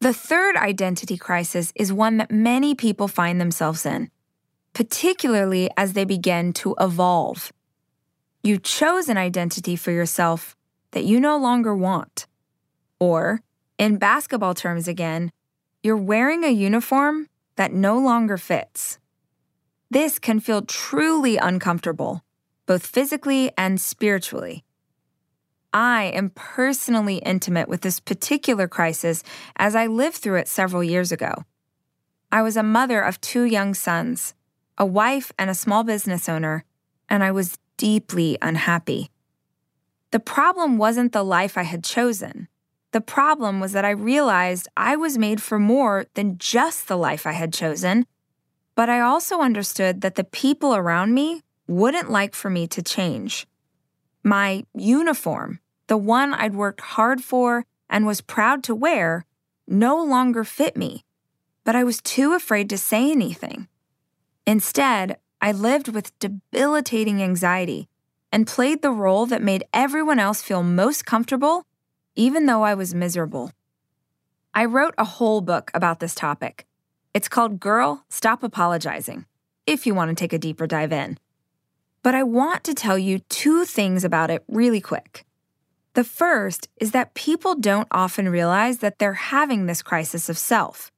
The 0.00 0.12
third 0.12 0.56
identity 0.56 1.16
crisis 1.16 1.72
is 1.74 1.92
one 1.92 2.16
that 2.18 2.30
many 2.30 2.76
people 2.76 3.08
find 3.08 3.40
themselves 3.40 3.84
in, 3.84 4.10
particularly 4.74 5.68
as 5.76 5.94
they 5.94 6.04
begin 6.04 6.52
to 6.54 6.76
evolve. 6.80 7.52
You 8.44 8.58
chose 8.58 9.08
an 9.08 9.16
identity 9.16 9.74
for 9.74 9.90
yourself 9.90 10.56
that 10.92 11.04
you 11.04 11.18
no 11.18 11.36
longer 11.36 11.74
want. 11.74 12.26
Or, 13.00 13.42
in 13.78 13.98
basketball 13.98 14.54
terms 14.54 14.86
again, 14.86 15.32
you're 15.82 15.96
wearing 15.96 16.44
a 16.44 16.50
uniform 16.50 17.28
that 17.56 17.72
no 17.72 17.98
longer 17.98 18.38
fits. 18.38 18.98
This 19.90 20.18
can 20.18 20.40
feel 20.40 20.62
truly 20.62 21.36
uncomfortable, 21.36 22.22
both 22.66 22.86
physically 22.86 23.50
and 23.58 23.80
spiritually. 23.80 24.64
I 25.72 26.04
am 26.04 26.30
personally 26.30 27.16
intimate 27.16 27.68
with 27.68 27.80
this 27.80 27.98
particular 27.98 28.68
crisis 28.68 29.22
as 29.56 29.74
I 29.74 29.86
lived 29.86 30.16
through 30.16 30.36
it 30.38 30.48
several 30.48 30.84
years 30.84 31.10
ago. 31.10 31.44
I 32.30 32.42
was 32.42 32.56
a 32.56 32.62
mother 32.62 33.00
of 33.00 33.20
two 33.20 33.42
young 33.42 33.74
sons, 33.74 34.34
a 34.78 34.86
wife, 34.86 35.32
and 35.38 35.50
a 35.50 35.54
small 35.54 35.82
business 35.82 36.28
owner, 36.28 36.64
and 37.08 37.24
I 37.24 37.32
was 37.32 37.58
deeply 37.76 38.38
unhappy. 38.40 39.10
The 40.12 40.20
problem 40.20 40.78
wasn't 40.78 41.12
the 41.12 41.24
life 41.24 41.58
I 41.58 41.62
had 41.64 41.82
chosen. 41.82 42.48
The 42.92 43.00
problem 43.00 43.58
was 43.58 43.72
that 43.72 43.86
I 43.86 43.90
realized 43.90 44.68
I 44.76 44.96
was 44.96 45.16
made 45.16 45.40
for 45.40 45.58
more 45.58 46.06
than 46.14 46.38
just 46.38 46.88
the 46.88 46.96
life 46.96 47.26
I 47.26 47.32
had 47.32 47.52
chosen, 47.52 48.06
but 48.74 48.90
I 48.90 49.00
also 49.00 49.40
understood 49.40 50.02
that 50.02 50.14
the 50.14 50.24
people 50.24 50.74
around 50.74 51.14
me 51.14 51.42
wouldn't 51.66 52.10
like 52.10 52.34
for 52.34 52.50
me 52.50 52.66
to 52.68 52.82
change. 52.82 53.46
My 54.22 54.64
uniform, 54.74 55.60
the 55.86 55.96
one 55.96 56.34
I'd 56.34 56.54
worked 56.54 56.82
hard 56.82 57.24
for 57.24 57.64
and 57.88 58.06
was 58.06 58.20
proud 58.20 58.62
to 58.64 58.74
wear, 58.74 59.24
no 59.66 60.02
longer 60.02 60.44
fit 60.44 60.76
me, 60.76 61.04
but 61.64 61.74
I 61.74 61.84
was 61.84 62.02
too 62.02 62.34
afraid 62.34 62.68
to 62.70 62.78
say 62.78 63.10
anything. 63.10 63.68
Instead, 64.46 65.16
I 65.40 65.52
lived 65.52 65.88
with 65.88 66.18
debilitating 66.18 67.22
anxiety 67.22 67.88
and 68.30 68.46
played 68.46 68.82
the 68.82 68.90
role 68.90 69.24
that 69.26 69.42
made 69.42 69.64
everyone 69.72 70.18
else 70.18 70.42
feel 70.42 70.62
most 70.62 71.06
comfortable 71.06 71.66
even 72.14 72.46
though 72.46 72.62
I 72.62 72.74
was 72.74 72.94
miserable. 72.94 73.52
I 74.54 74.64
wrote 74.66 74.94
a 74.98 75.04
whole 75.04 75.40
book 75.40 75.70
about 75.74 76.00
this 76.00 76.14
topic. 76.14 76.66
It's 77.14 77.28
called 77.28 77.60
Girl, 77.60 78.04
Stop 78.08 78.42
Apologizing, 78.42 79.26
if 79.66 79.86
you 79.86 79.94
want 79.94 80.10
to 80.10 80.14
take 80.14 80.32
a 80.32 80.38
deeper 80.38 80.66
dive 80.66 80.92
in. 80.92 81.18
But 82.02 82.14
I 82.14 82.22
want 82.22 82.64
to 82.64 82.74
tell 82.74 82.98
you 82.98 83.20
two 83.20 83.64
things 83.64 84.04
about 84.04 84.30
it 84.30 84.44
really 84.48 84.80
quick. 84.80 85.24
The 85.94 86.04
first 86.04 86.68
is 86.80 86.92
that 86.92 87.14
people 87.14 87.54
don't 87.54 87.88
often 87.90 88.28
realize 88.28 88.78
that 88.78 88.98
they're 88.98 89.12
having 89.12 89.66
this 89.66 89.82
crisis 89.82 90.28
of 90.28 90.38
self. 90.38 90.90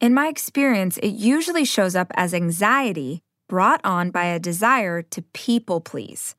In 0.00 0.14
my 0.14 0.28
experience, 0.28 0.98
it 0.98 1.08
usually 1.08 1.64
shows 1.64 1.96
up 1.96 2.12
as 2.14 2.34
anxiety 2.34 3.22
brought 3.48 3.80
on 3.84 4.10
by 4.10 4.26
a 4.26 4.38
desire 4.38 5.02
to 5.02 5.22
people 5.32 5.80
please. 5.80 6.34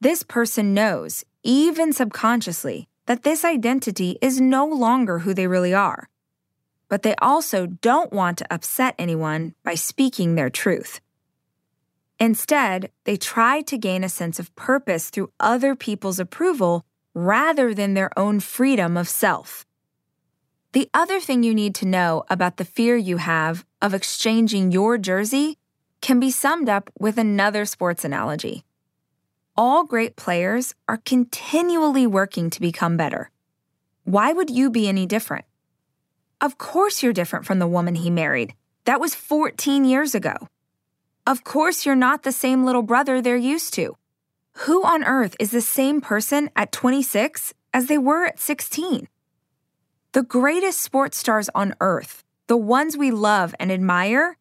This 0.00 0.22
person 0.22 0.72
knows, 0.72 1.24
even 1.42 1.92
subconsciously, 1.92 2.88
that 3.06 3.22
this 3.22 3.44
identity 3.44 4.18
is 4.20 4.40
no 4.40 4.66
longer 4.66 5.20
who 5.20 5.34
they 5.34 5.46
really 5.46 5.74
are. 5.74 6.08
But 6.88 7.02
they 7.02 7.14
also 7.16 7.66
don't 7.66 8.12
want 8.12 8.38
to 8.38 8.52
upset 8.52 8.94
anyone 8.98 9.54
by 9.64 9.74
speaking 9.74 10.34
their 10.34 10.50
truth. 10.50 11.00
Instead, 12.18 12.90
they 13.04 13.16
try 13.16 13.62
to 13.62 13.78
gain 13.78 14.04
a 14.04 14.08
sense 14.08 14.38
of 14.38 14.54
purpose 14.54 15.10
through 15.10 15.32
other 15.40 15.74
people's 15.74 16.20
approval 16.20 16.84
rather 17.14 17.74
than 17.74 17.94
their 17.94 18.16
own 18.18 18.40
freedom 18.40 18.96
of 18.96 19.08
self. 19.08 19.66
The 20.72 20.88
other 20.94 21.20
thing 21.20 21.42
you 21.42 21.54
need 21.54 21.74
to 21.76 21.86
know 21.86 22.24
about 22.30 22.56
the 22.56 22.64
fear 22.64 22.96
you 22.96 23.18
have 23.18 23.64
of 23.82 23.92
exchanging 23.92 24.70
your 24.72 24.96
jersey 24.96 25.58
can 26.00 26.20
be 26.20 26.30
summed 26.30 26.68
up 26.68 26.90
with 26.98 27.18
another 27.18 27.64
sports 27.64 28.04
analogy 28.04 28.64
all 29.56 29.84
great 29.84 30.16
players 30.16 30.74
are 30.88 30.96
continually 30.96 32.06
working 32.06 32.50
to 32.50 32.60
become 32.60 32.96
better. 32.96 33.30
Why 34.04 34.32
would 34.32 34.50
you 34.50 34.70
be 34.70 34.88
any 34.88 35.06
different? 35.06 35.44
Of 36.40 36.58
course, 36.58 37.02
you're 37.02 37.12
different 37.12 37.46
from 37.46 37.58
the 37.58 37.66
woman 37.66 37.94
he 37.94 38.10
married. 38.10 38.54
That 38.84 39.00
was 39.00 39.14
14 39.14 39.84
years 39.84 40.14
ago. 40.14 40.48
Of 41.26 41.44
course, 41.44 41.86
you're 41.86 41.94
not 41.94 42.22
the 42.22 42.32
same 42.32 42.64
little 42.64 42.82
brother 42.82 43.20
they're 43.20 43.36
used 43.36 43.74
to. 43.74 43.96
Who 44.66 44.84
on 44.84 45.04
earth 45.04 45.36
is 45.38 45.50
the 45.50 45.60
same 45.60 46.00
person 46.00 46.50
at 46.56 46.72
26 46.72 47.54
as 47.72 47.86
they 47.86 47.98
were 47.98 48.24
at 48.26 48.40
16? 48.40 49.06
The 50.12 50.22
greatest 50.22 50.80
sports 50.80 51.18
stars 51.18 51.48
on 51.54 51.74
earth, 51.80 52.24
the 52.48 52.56
ones 52.56 52.96
we 52.96 53.10
love 53.10 53.54
and 53.60 53.70
admire, 53.70 54.36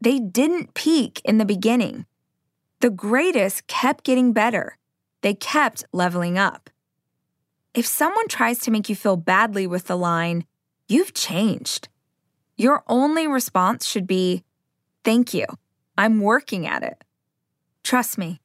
they 0.00 0.18
didn't 0.18 0.74
peak 0.74 1.20
in 1.24 1.38
the 1.38 1.44
beginning. 1.44 2.06
The 2.82 2.90
greatest 2.90 3.68
kept 3.68 4.02
getting 4.02 4.32
better. 4.32 4.76
They 5.20 5.34
kept 5.34 5.84
leveling 5.92 6.36
up. 6.36 6.68
If 7.74 7.86
someone 7.86 8.26
tries 8.26 8.58
to 8.58 8.72
make 8.72 8.88
you 8.88 8.96
feel 8.96 9.14
badly 9.14 9.68
with 9.68 9.84
the 9.84 9.96
line, 9.96 10.46
you've 10.88 11.14
changed, 11.14 11.88
your 12.56 12.82
only 12.88 13.28
response 13.28 13.86
should 13.86 14.08
be, 14.08 14.42
Thank 15.04 15.32
you. 15.32 15.46
I'm 15.96 16.18
working 16.18 16.66
at 16.66 16.82
it. 16.82 17.04
Trust 17.84 18.18
me, 18.18 18.40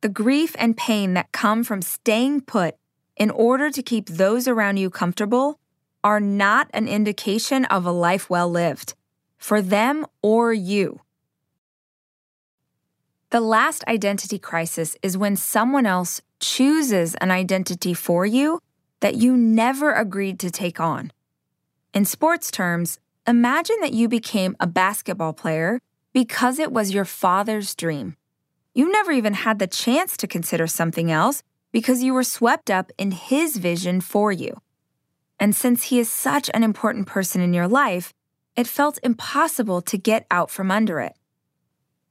the 0.00 0.08
grief 0.08 0.56
and 0.58 0.76
pain 0.76 1.14
that 1.14 1.30
come 1.30 1.62
from 1.62 1.80
staying 1.80 2.40
put 2.40 2.74
in 3.16 3.30
order 3.30 3.70
to 3.70 3.80
keep 3.80 4.08
those 4.08 4.48
around 4.48 4.78
you 4.78 4.90
comfortable 4.90 5.60
are 6.02 6.18
not 6.18 6.68
an 6.74 6.88
indication 6.88 7.64
of 7.66 7.86
a 7.86 7.92
life 7.92 8.28
well 8.28 8.50
lived 8.50 8.94
for 9.36 9.62
them 9.62 10.04
or 10.20 10.52
you. 10.52 11.00
The 13.30 13.40
last 13.42 13.84
identity 13.86 14.38
crisis 14.38 14.96
is 15.02 15.18
when 15.18 15.36
someone 15.36 15.84
else 15.84 16.22
chooses 16.40 17.14
an 17.16 17.30
identity 17.30 17.92
for 17.92 18.24
you 18.24 18.60
that 19.00 19.16
you 19.16 19.36
never 19.36 19.92
agreed 19.92 20.40
to 20.40 20.50
take 20.50 20.80
on. 20.80 21.12
In 21.92 22.06
sports 22.06 22.50
terms, 22.50 22.98
imagine 23.26 23.76
that 23.80 23.92
you 23.92 24.08
became 24.08 24.56
a 24.60 24.66
basketball 24.66 25.34
player 25.34 25.78
because 26.14 26.58
it 26.58 26.72
was 26.72 26.94
your 26.94 27.04
father's 27.04 27.74
dream. 27.74 28.16
You 28.72 28.90
never 28.90 29.12
even 29.12 29.34
had 29.34 29.58
the 29.58 29.66
chance 29.66 30.16
to 30.16 30.26
consider 30.26 30.66
something 30.66 31.10
else 31.10 31.42
because 31.70 32.02
you 32.02 32.14
were 32.14 32.24
swept 32.24 32.70
up 32.70 32.90
in 32.96 33.10
his 33.10 33.58
vision 33.58 34.00
for 34.00 34.32
you. 34.32 34.62
And 35.38 35.54
since 35.54 35.84
he 35.84 35.98
is 35.98 36.08
such 36.08 36.48
an 36.54 36.64
important 36.64 37.06
person 37.06 37.42
in 37.42 37.52
your 37.52 37.68
life, 37.68 38.14
it 38.56 38.66
felt 38.66 38.98
impossible 39.02 39.82
to 39.82 39.98
get 39.98 40.26
out 40.30 40.50
from 40.50 40.70
under 40.70 40.98
it. 41.00 41.14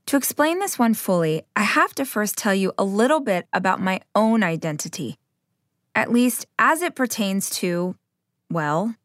To 0.07 0.15
explain 0.15 0.59
this 0.59 0.79
one 0.79 0.93
fully, 0.93 1.43
I 1.53 1.63
have 1.63 1.93
to 1.95 2.05
first 2.05 2.37
tell 2.37 2.55
you 2.55 2.71
a 2.77 2.85
little 2.85 3.19
bit 3.19 3.45
about 3.51 3.81
my 3.81 3.99
own 4.15 4.41
identity, 4.41 5.17
at 5.93 6.13
least 6.13 6.45
as 6.57 6.81
it 6.81 6.95
pertains 6.95 7.49
to, 7.59 7.97
well, 8.49 8.95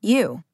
you. 0.00 0.44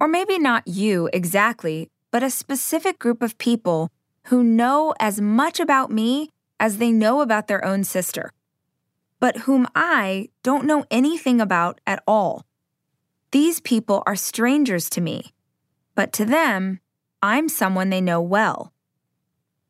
Or 0.00 0.08
maybe 0.08 0.38
not 0.38 0.66
you 0.66 1.10
exactly, 1.12 1.90
but 2.10 2.22
a 2.22 2.30
specific 2.30 2.98
group 2.98 3.22
of 3.22 3.36
people 3.36 3.90
who 4.28 4.42
know 4.42 4.94
as 4.98 5.20
much 5.20 5.60
about 5.60 5.90
me 5.90 6.30
as 6.58 6.78
they 6.78 6.90
know 6.90 7.20
about 7.20 7.46
their 7.46 7.62
own 7.62 7.84
sister, 7.84 8.32
but 9.20 9.40
whom 9.40 9.68
I 9.74 10.30
don't 10.42 10.64
know 10.64 10.86
anything 10.90 11.42
about 11.42 11.78
at 11.86 12.02
all. 12.06 12.46
These 13.32 13.60
people 13.60 14.02
are 14.06 14.16
strangers 14.16 14.88
to 14.90 15.02
me, 15.02 15.34
but 15.94 16.10
to 16.14 16.24
them, 16.24 16.80
I'm 17.20 17.50
someone 17.50 17.90
they 17.90 18.00
know 18.00 18.22
well. 18.22 18.72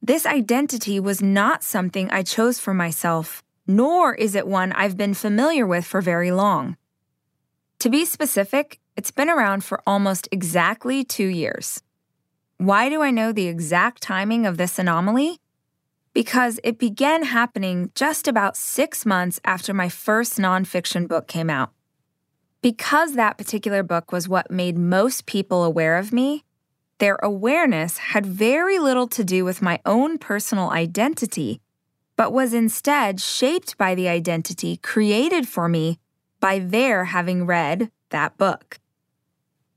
This 0.06 0.24
identity 0.24 1.00
was 1.00 1.20
not 1.20 1.64
something 1.64 2.08
I 2.12 2.22
chose 2.22 2.60
for 2.60 2.72
myself, 2.72 3.42
nor 3.66 4.14
is 4.14 4.36
it 4.36 4.46
one 4.46 4.70
I've 4.70 4.96
been 4.96 5.14
familiar 5.14 5.66
with 5.66 5.84
for 5.84 6.00
very 6.00 6.30
long. 6.30 6.76
To 7.80 7.90
be 7.90 8.04
specific, 8.04 8.78
it's 8.96 9.10
been 9.10 9.28
around 9.28 9.64
for 9.64 9.82
almost 9.84 10.28
exactly 10.30 11.02
two 11.02 11.26
years. 11.26 11.82
Why 12.58 12.88
do 12.88 13.02
I 13.02 13.10
know 13.10 13.32
the 13.32 13.48
exact 13.48 14.00
timing 14.00 14.46
of 14.46 14.58
this 14.58 14.78
anomaly? 14.78 15.40
Because 16.12 16.60
it 16.62 16.78
began 16.78 17.24
happening 17.24 17.90
just 17.96 18.28
about 18.28 18.56
six 18.56 19.04
months 19.04 19.40
after 19.44 19.74
my 19.74 19.88
first 19.88 20.38
nonfiction 20.38 21.08
book 21.08 21.26
came 21.26 21.50
out. 21.50 21.72
Because 22.62 23.14
that 23.14 23.38
particular 23.38 23.82
book 23.82 24.12
was 24.12 24.28
what 24.28 24.52
made 24.52 24.78
most 24.78 25.26
people 25.26 25.64
aware 25.64 25.96
of 25.96 26.12
me, 26.12 26.44
their 26.98 27.16
awareness 27.22 27.98
had 27.98 28.24
very 28.24 28.78
little 28.78 29.06
to 29.08 29.24
do 29.24 29.44
with 29.44 29.62
my 29.62 29.80
own 29.84 30.18
personal 30.18 30.70
identity, 30.70 31.60
but 32.16 32.32
was 32.32 32.54
instead 32.54 33.20
shaped 33.20 33.76
by 33.76 33.94
the 33.94 34.08
identity 34.08 34.78
created 34.78 35.46
for 35.46 35.68
me 35.68 35.98
by 36.40 36.58
their 36.58 37.06
having 37.06 37.46
read 37.46 37.90
that 38.10 38.36
book. 38.38 38.78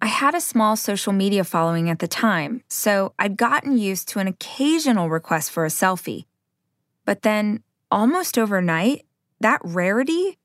I 0.02 0.08
had 0.08 0.34
a 0.34 0.42
small 0.42 0.78
social 0.78 1.12
media 1.12 1.44
following 1.44 1.90
at 1.90 2.00
the 2.00 2.08
time, 2.08 2.64
so 2.70 3.14
I'd 3.20 3.36
gotten 3.36 3.78
used 3.78 4.08
to 4.10 4.20
an 4.20 4.28
occasional 4.28 5.10
request 5.10 5.52
for 5.52 5.66
a 5.66 5.70
selfie. 5.70 6.26
But 7.04 7.24
then, 7.24 7.64
almost 7.92 8.38
overnight, 8.38 9.06
that 9.42 9.60
rarity 9.64 10.38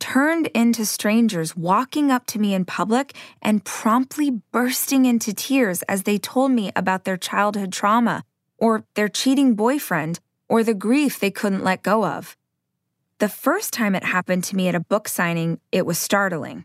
turned 0.00 0.48
into 0.48 0.84
strangers 0.84 1.56
walking 1.56 2.10
up 2.10 2.26
to 2.26 2.40
me 2.40 2.54
in 2.54 2.64
public 2.64 3.14
and 3.40 3.64
promptly 3.64 4.30
bursting 4.30 5.04
into 5.04 5.32
tears 5.32 5.82
as 5.82 6.02
they 6.02 6.18
told 6.18 6.50
me 6.50 6.72
about 6.74 7.04
their 7.04 7.16
childhood 7.16 7.72
trauma, 7.72 8.24
or 8.58 8.84
their 8.94 9.08
cheating 9.08 9.54
boyfriend, 9.54 10.18
or 10.48 10.64
the 10.64 10.74
grief 10.74 11.20
they 11.20 11.30
couldn't 11.30 11.62
let 11.62 11.82
go 11.82 12.04
of. 12.04 12.36
The 13.18 13.28
first 13.28 13.72
time 13.72 13.94
it 13.94 14.02
happened 14.02 14.44
to 14.44 14.56
me 14.56 14.66
at 14.68 14.74
a 14.74 14.80
book 14.80 15.06
signing, 15.06 15.60
it 15.70 15.86
was 15.86 15.98
startling. 15.98 16.64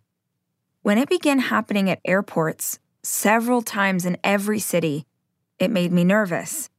When 0.82 0.98
it 0.98 1.10
began 1.10 1.40
happening 1.40 1.90
at 1.90 2.00
airports, 2.06 2.80
several 3.04 3.62
times 3.62 4.06
in 4.06 4.18
every 4.24 4.60
city, 4.60 5.06
it 5.60 5.70
made 5.70 5.92
me 5.92 6.04
nervous. 6.04 6.70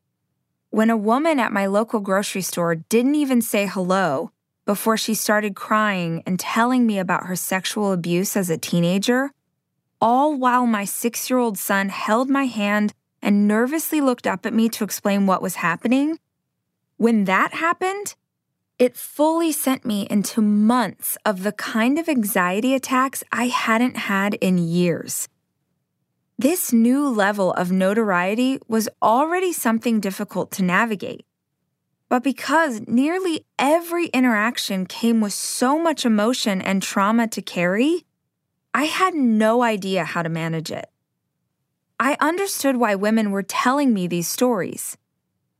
When 0.71 0.90
a 0.90 0.97
woman 0.97 1.38
at 1.38 1.53
my 1.53 1.66
local 1.66 2.01
grocery 2.01 2.42
store 2.42 2.75
didn't 2.75 3.14
even 3.14 3.42
say 3.42 3.66
hello 3.66 4.33
before 4.67 4.97
she 4.97 5.15
started 5.15 5.57
crying 5.57 6.23
and 6.27 6.39
telling 6.39 6.87
me 6.87 6.99
about 6.99 7.27
her 7.27 7.37
sexual 7.37 7.93
abuse 7.93 8.37
as 8.37 8.51
a 8.51 8.59
teenager, 8.59 9.31
all 10.01 10.37
while 10.37 10.67
my 10.67 10.85
six 10.85 11.31
year 11.31 11.39
old 11.39 11.57
son 11.57 11.89
held 11.89 12.29
my 12.29 12.45
hand 12.45 12.93
and 13.23 13.49
nervously 13.49 14.01
looked 14.01 14.27
up 14.27 14.45
at 14.45 14.53
me 14.53 14.69
to 14.69 14.85
explain 14.85 15.27
what 15.27 15.41
was 15.41 15.57
happening, 15.57 16.19
when 16.97 17.25
that 17.25 17.55
happened, 17.55 18.15
it 18.79 18.97
fully 18.97 19.53
sent 19.53 19.87
me 19.87 20.07
into 20.11 20.43
months 20.43 21.17
of 21.25 21.43
the 21.43 21.53
kind 21.53 21.99
of 21.99 22.09
anxiety 22.09 22.75
attacks 22.75 23.25
I 23.33 23.47
hadn't 23.47 23.97
had 23.97 24.35
in 24.35 24.59
years. 24.59 25.29
This 26.39 26.73
new 26.73 27.09
level 27.09 27.53
of 27.55 27.73
notoriety 27.73 28.59
was 28.69 28.91
already 29.01 29.53
something 29.53 30.01
difficult 30.01 30.51
to 30.53 30.63
navigate. 30.63 31.25
But 32.09 32.23
because 32.23 32.83
nearly 32.87 33.45
every 33.59 34.07
interaction 34.07 34.87
came 34.87 35.21
with 35.21 35.33
so 35.33 35.79
much 35.79 36.05
emotion 36.05 36.61
and 36.61 36.83
trauma 36.83 37.27
to 37.29 37.42
carry, 37.42 38.05
I 38.73 38.85
had 38.85 39.14
no 39.14 39.62
idea 39.62 40.05
how 40.05 40.23
to 40.23 40.29
manage 40.29 40.71
it. 40.71 40.88
I 41.99 42.16
understood 42.21 42.77
why 42.77 42.95
women 42.95 43.31
were 43.31 43.42
telling 43.42 43.92
me 43.92 44.07
these 44.07 44.29
stories. 44.29 44.97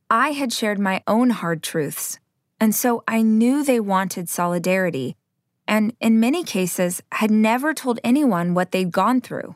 I 0.09 0.31
had 0.31 0.53
shared 0.53 0.79
my 0.79 1.03
own 1.07 1.31
hard 1.31 1.63
truths 1.63 2.19
and 2.59 2.73
so 2.73 3.03
I 3.07 3.21
knew 3.21 3.63
they 3.63 3.79
wanted 3.79 4.29
solidarity, 4.29 5.15
and 5.67 5.93
in 5.99 6.19
many 6.19 6.43
cases 6.43 7.01
had 7.11 7.31
never 7.31 7.73
told 7.73 7.99
anyone 8.03 8.53
what 8.53 8.71
they'd 8.71 8.91
gone 8.91 9.21
through. 9.21 9.55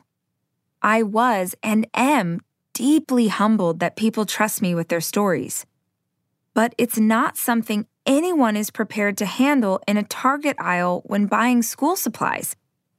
I 0.82 1.02
was 1.02 1.54
and 1.62 1.86
am 1.94 2.40
deeply 2.74 3.28
humbled 3.28 3.80
that 3.80 3.96
people 3.96 4.24
trust 4.24 4.62
me 4.62 4.74
with 4.74 4.88
their 4.88 5.00
stories. 5.00 5.66
But 6.54 6.74
it's 6.76 6.98
not 6.98 7.36
something 7.36 7.86
anyone 8.04 8.56
is 8.56 8.70
prepared 8.70 9.16
to 9.18 9.26
handle 9.26 9.80
in 9.88 9.96
a 9.96 10.02
Target 10.02 10.56
aisle 10.58 11.02
when 11.06 11.26
buying 11.26 11.62
school 11.62 11.96
supplies, 11.96 12.56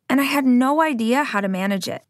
and 0.10 0.20
I 0.20 0.24
had 0.24 0.46
no 0.46 0.82
idea 0.82 1.24
how 1.24 1.42
to 1.42 1.48
manage 1.48 1.88
it. 1.88 2.04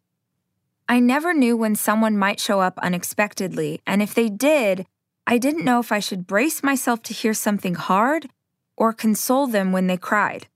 I 0.88 1.00
never 1.00 1.34
knew 1.34 1.56
when 1.58 1.76
someone 1.76 2.18
might 2.18 2.40
show 2.40 2.60
up 2.60 2.78
unexpectedly, 2.80 3.82
and 3.88 4.02
if 4.02 4.14
they 4.14 4.30
did, 4.30 4.86
I 5.26 5.38
didn't 5.38 5.66
know 5.66 5.80
if 5.80 5.92
I 5.92 6.00
should 6.00 6.28
brace 6.28 6.62
myself 6.62 7.02
to 7.04 7.14
hear 7.14 7.34
something 7.34 7.76
hard 7.76 8.30
or 8.76 8.92
console 8.92 9.48
them 9.48 9.72
when 9.72 9.88
they 9.88 9.98
cried. 9.98 10.48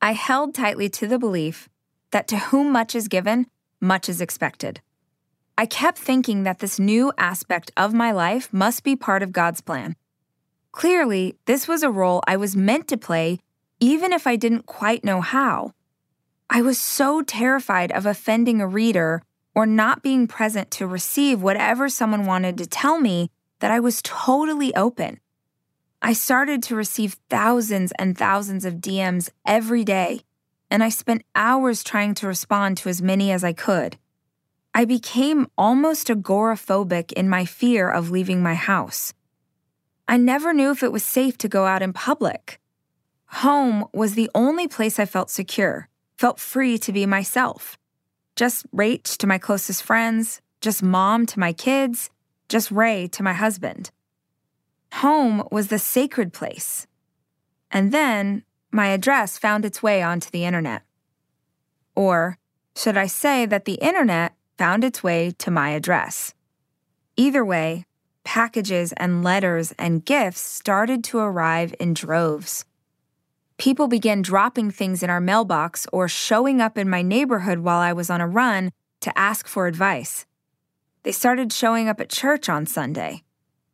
I 0.00 0.12
held 0.12 0.54
tightly 0.54 0.88
to 0.90 1.06
the 1.06 1.18
belief 1.18 1.68
that 2.10 2.28
to 2.28 2.38
whom 2.38 2.72
much 2.72 2.94
is 2.94 3.08
given, 3.08 3.46
much 3.80 4.08
is 4.08 4.20
expected. 4.20 4.80
I 5.58 5.64
kept 5.64 5.98
thinking 5.98 6.42
that 6.42 6.58
this 6.58 6.78
new 6.78 7.12
aspect 7.16 7.70
of 7.76 7.94
my 7.94 8.12
life 8.12 8.52
must 8.52 8.84
be 8.84 8.94
part 8.94 9.22
of 9.22 9.32
God's 9.32 9.62
plan. 9.62 9.96
Clearly, 10.70 11.36
this 11.46 11.66
was 11.66 11.82
a 11.82 11.90
role 11.90 12.22
I 12.26 12.36
was 12.36 12.54
meant 12.54 12.88
to 12.88 12.98
play, 12.98 13.38
even 13.80 14.12
if 14.12 14.26
I 14.26 14.36
didn't 14.36 14.66
quite 14.66 15.02
know 15.02 15.22
how. 15.22 15.72
I 16.50 16.60
was 16.60 16.78
so 16.78 17.22
terrified 17.22 17.90
of 17.90 18.04
offending 18.04 18.60
a 18.60 18.68
reader 18.68 19.22
or 19.54 19.64
not 19.64 20.02
being 20.02 20.26
present 20.26 20.70
to 20.72 20.86
receive 20.86 21.40
whatever 21.40 21.88
someone 21.88 22.26
wanted 22.26 22.58
to 22.58 22.66
tell 22.66 23.00
me 23.00 23.30
that 23.60 23.70
I 23.70 23.80
was 23.80 24.02
totally 24.02 24.74
open. 24.74 25.18
I 26.02 26.12
started 26.12 26.62
to 26.64 26.76
receive 26.76 27.16
thousands 27.30 27.92
and 27.98 28.16
thousands 28.16 28.66
of 28.66 28.74
DMs 28.74 29.30
every 29.46 29.82
day, 29.82 30.20
and 30.70 30.84
I 30.84 30.90
spent 30.90 31.24
hours 31.34 31.82
trying 31.82 32.14
to 32.16 32.26
respond 32.26 32.76
to 32.78 32.90
as 32.90 33.00
many 33.00 33.32
as 33.32 33.42
I 33.42 33.54
could. 33.54 33.96
I 34.76 34.84
became 34.84 35.46
almost 35.56 36.08
agoraphobic 36.08 37.10
in 37.12 37.30
my 37.30 37.46
fear 37.46 37.88
of 37.88 38.10
leaving 38.10 38.42
my 38.42 38.52
house. 38.52 39.14
I 40.06 40.18
never 40.18 40.52
knew 40.52 40.70
if 40.70 40.82
it 40.82 40.92
was 40.92 41.02
safe 41.02 41.38
to 41.38 41.48
go 41.48 41.64
out 41.64 41.80
in 41.80 41.94
public. 41.94 42.60
Home 43.40 43.86
was 43.94 44.14
the 44.14 44.30
only 44.34 44.68
place 44.68 44.98
I 44.98 45.06
felt 45.06 45.30
secure, 45.30 45.88
felt 46.18 46.38
free 46.38 46.76
to 46.76 46.92
be 46.92 47.06
myself. 47.06 47.78
Just 48.36 48.70
Rach 48.70 49.16
to 49.16 49.26
my 49.26 49.38
closest 49.38 49.82
friends, 49.82 50.42
just 50.60 50.82
mom 50.82 51.24
to 51.24 51.40
my 51.40 51.54
kids, 51.54 52.10
just 52.50 52.70
Ray 52.70 53.08
to 53.12 53.22
my 53.22 53.32
husband. 53.32 53.90
Home 54.92 55.42
was 55.50 55.68
the 55.68 55.78
sacred 55.78 56.34
place. 56.34 56.86
And 57.70 57.92
then 57.92 58.44
my 58.70 58.88
address 58.88 59.38
found 59.38 59.64
its 59.64 59.82
way 59.82 60.02
onto 60.02 60.28
the 60.28 60.44
internet. 60.44 60.82
Or 61.94 62.36
should 62.76 62.98
I 62.98 63.06
say 63.06 63.46
that 63.46 63.64
the 63.64 63.80
internet 63.80 64.35
found 64.58 64.84
its 64.84 65.02
way 65.02 65.30
to 65.38 65.50
my 65.50 65.70
address? 65.70 66.34
Either 67.16 67.44
way, 67.44 67.84
packages 68.24 68.92
and 68.96 69.22
letters 69.22 69.72
and 69.78 70.04
gifts 70.04 70.40
started 70.40 71.04
to 71.04 71.18
arrive 71.18 71.74
in 71.78 71.94
droves. 71.94 72.64
People 73.58 73.88
began 73.88 74.20
dropping 74.20 74.70
things 74.70 75.02
in 75.02 75.08
our 75.08 75.20
mailbox 75.20 75.86
or 75.92 76.08
showing 76.08 76.60
up 76.60 76.76
in 76.76 76.90
my 76.90 77.02
neighborhood 77.02 77.60
while 77.60 77.78
I 77.78 77.92
was 77.92 78.10
on 78.10 78.20
a 78.20 78.28
run 78.28 78.70
to 79.00 79.18
ask 79.18 79.46
for 79.46 79.66
advice. 79.66 80.26
They 81.04 81.12
started 81.12 81.52
showing 81.52 81.88
up 81.88 82.00
at 82.00 82.10
church 82.10 82.48
on 82.48 82.66
Sunday. 82.66 83.22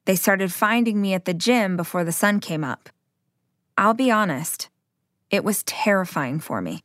They 0.04 0.16
started 0.16 0.52
finding 0.52 1.00
me 1.00 1.14
at 1.14 1.24
the 1.24 1.34
gym 1.34 1.76
before 1.76 2.04
the 2.04 2.12
sun 2.12 2.38
came 2.40 2.62
up. 2.62 2.90
I'll 3.78 3.94
be 3.94 4.10
honest, 4.10 4.68
it 5.30 5.42
was 5.42 5.62
terrifying 5.62 6.38
for 6.38 6.60
me. 6.60 6.82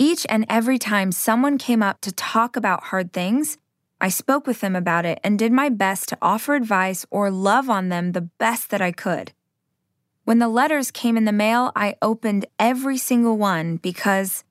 Each 0.00 0.24
and 0.28 0.46
every 0.48 0.78
time 0.78 1.10
someone 1.10 1.58
came 1.58 1.82
up 1.82 2.00
to 2.02 2.12
talk 2.12 2.54
about 2.54 2.84
hard 2.84 3.12
things, 3.12 3.58
I 4.00 4.10
spoke 4.10 4.46
with 4.46 4.60
them 4.60 4.76
about 4.76 5.04
it 5.04 5.18
and 5.24 5.36
did 5.36 5.50
my 5.50 5.68
best 5.68 6.08
to 6.10 6.18
offer 6.22 6.54
advice 6.54 7.04
or 7.10 7.32
love 7.32 7.68
on 7.68 7.88
them 7.88 8.12
the 8.12 8.20
best 8.20 8.70
that 8.70 8.80
I 8.80 8.92
could. 8.92 9.32
When 10.22 10.38
the 10.38 10.46
letters 10.46 10.92
came 10.92 11.16
in 11.16 11.24
the 11.24 11.32
mail, 11.32 11.72
I 11.74 11.96
opened 12.00 12.46
every 12.60 12.96
single 12.96 13.36
one 13.36 13.76
because, 13.76 14.44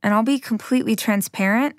and 0.00 0.14
I'll 0.14 0.22
be 0.22 0.38
completely 0.38 0.94
transparent, 0.94 1.76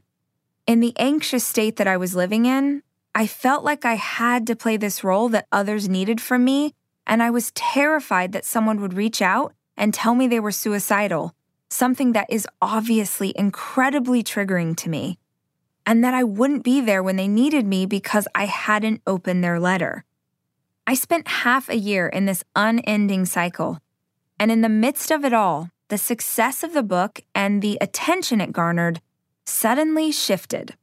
in 0.67 0.81
the 0.81 0.93
anxious 0.97 1.45
state 1.45 1.77
that 1.77 1.87
I 1.87 1.95
was 1.95 2.15
living 2.15 2.45
in, 2.45 2.83
I 3.13 3.27
felt 3.27 3.63
like 3.63 3.85
I 3.85 3.95
had 3.95 4.45
to 4.47 4.57
play 4.57 4.75
this 4.75 5.05
role 5.05 5.29
that 5.29 5.47
others 5.53 5.87
needed 5.87 6.19
from 6.19 6.43
me, 6.43 6.73
and 7.07 7.23
I 7.23 7.29
was 7.29 7.51
terrified 7.51 8.33
that 8.33 8.43
someone 8.43 8.81
would 8.81 8.93
reach 8.93 9.21
out 9.21 9.53
and 9.77 9.93
tell 9.93 10.15
me 10.15 10.27
they 10.27 10.41
were 10.41 10.51
suicidal 10.51 11.33
something 11.75 12.13
that 12.13 12.27
is 12.29 12.47
obviously 12.61 13.33
incredibly 13.35 14.23
triggering 14.23 14.75
to 14.77 14.89
me, 14.89 15.19
and 15.85 16.03
that 16.03 16.13
I 16.13 16.23
wouldn't 16.23 16.63
be 16.63 16.81
there 16.81 17.03
when 17.03 17.17
they 17.17 17.27
needed 17.27 17.65
me 17.67 17.85
because 17.85 18.27
I 18.33 18.45
hadn't 18.45 19.01
opened 19.05 19.43
their 19.43 19.59
letter. 19.59 20.05
I 20.87 20.93
spent 20.93 21.27
half 21.27 21.69
a 21.69 21.77
year 21.77 22.07
in 22.07 22.25
this 22.25 22.43
unending 22.55 23.25
cycle, 23.25 23.79
and 24.39 24.51
in 24.51 24.61
the 24.61 24.69
midst 24.69 25.11
of 25.11 25.25
it 25.25 25.33
all, 25.33 25.69
the 25.89 25.97
success 25.97 26.63
of 26.63 26.73
the 26.73 26.83
book 26.83 27.21
and 27.35 27.61
the 27.61 27.77
attention 27.81 28.41
it 28.41 28.51
garnered 28.51 29.01
suddenly 29.45 30.11
shifted. 30.11 30.75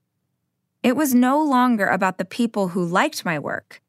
It 0.83 0.97
was 0.97 1.15
no 1.15 1.43
longer 1.43 1.87
about 1.87 2.19
the 2.19 2.25
people 2.25 2.69
who 2.69 2.85
liked 2.85 3.25
my 3.25 3.39
work. 3.39 3.81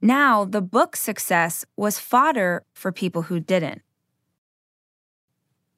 Now, 0.00 0.44
the 0.44 0.62
book's 0.62 1.00
success 1.00 1.64
was 1.76 1.98
fodder 1.98 2.62
for 2.72 2.92
people 2.92 3.22
who 3.22 3.40
didn't. 3.40 3.82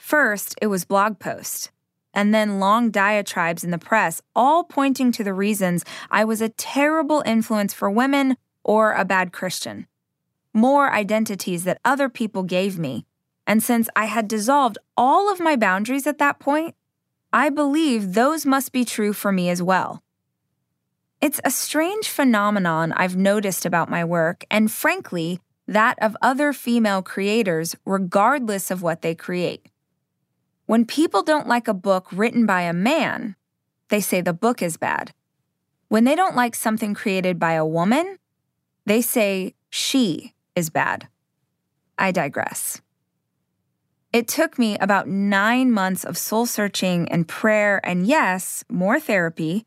First, 0.01 0.57
it 0.61 0.67
was 0.67 0.87
blog 0.87 1.21
posts, 1.21 1.71
and 2.13 2.35
then 2.35 2.59
long 2.59 2.91
diatribes 2.91 3.63
in 3.63 3.71
the 3.71 3.79
press, 3.79 4.23
all 4.35 4.65
pointing 4.65 5.13
to 5.13 5.23
the 5.23 5.35
reasons 5.35 5.85
I 6.11 6.25
was 6.25 6.41
a 6.41 6.49
terrible 6.49 7.23
influence 7.27 7.75
for 7.75 7.89
women 7.91 8.37
or 8.65 8.93
a 8.93 9.05
bad 9.05 9.31
Christian. 9.31 9.87
More 10.53 10.91
identities 10.91 11.63
that 11.65 11.81
other 11.85 12.09
people 12.09 12.43
gave 12.43 12.79
me. 12.79 13.07
And 13.47 13.63
since 13.63 13.89
I 13.95 14.07
had 14.07 14.27
dissolved 14.27 14.79
all 14.97 15.31
of 15.31 15.39
my 15.39 15.55
boundaries 15.55 16.07
at 16.07 16.19
that 16.19 16.41
point, 16.41 16.75
I 17.33 17.51
believe 17.51 18.15
those 18.15 18.45
must 18.45 18.73
be 18.73 18.85
true 18.85 19.13
for 19.13 19.31
me 19.31 19.49
as 19.51 19.63
well. 19.63 20.03
It's 21.21 21.43
a 21.45 21.51
strange 21.51 22.09
phenomenon 22.09 22.93
I've 22.93 23.17
noticed 23.17 23.67
about 23.67 23.91
my 23.91 24.05
work, 24.05 24.45
and 24.51 24.73
frankly, 24.73 25.41
that 25.69 25.99
of 26.03 26.17
other 26.21 26.53
female 26.53 27.03
creators, 27.03 27.77
regardless 27.85 28.71
of 28.71 28.83
what 28.83 29.03
they 29.03 29.15
create. 29.15 29.67
When 30.71 30.85
people 30.85 31.25
don't 31.25 31.49
like 31.49 31.67
a 31.67 31.75
book 31.75 32.07
written 32.13 32.47
by 32.47 32.63
a 32.63 32.73
man, 32.73 33.35
they 33.89 34.01
say 34.01 34.21
the 34.21 34.33
book 34.33 34.63
is 34.63 34.77
bad. 34.77 35.13
When 35.89 36.05
they 36.05 36.15
don't 36.15 36.37
like 36.37 36.55
something 36.55 36.95
created 36.95 37.41
by 37.41 37.55
a 37.55 37.67
woman, 37.67 38.19
they 38.87 39.01
say 39.01 39.57
she 39.69 40.33
is 40.55 40.71
bad. 40.71 41.09
I 41.99 42.13
digress. 42.13 42.81
It 44.13 44.29
took 44.29 44.61
me 44.61 44.79
about 44.79 45.09
nine 45.09 45.73
months 45.73 46.05
of 46.05 46.17
soul 46.17 46.47
searching 46.47 47.09
and 47.09 47.27
prayer, 47.27 47.81
and 47.83 48.07
yes, 48.07 48.63
more 48.71 49.01
therapy, 49.01 49.67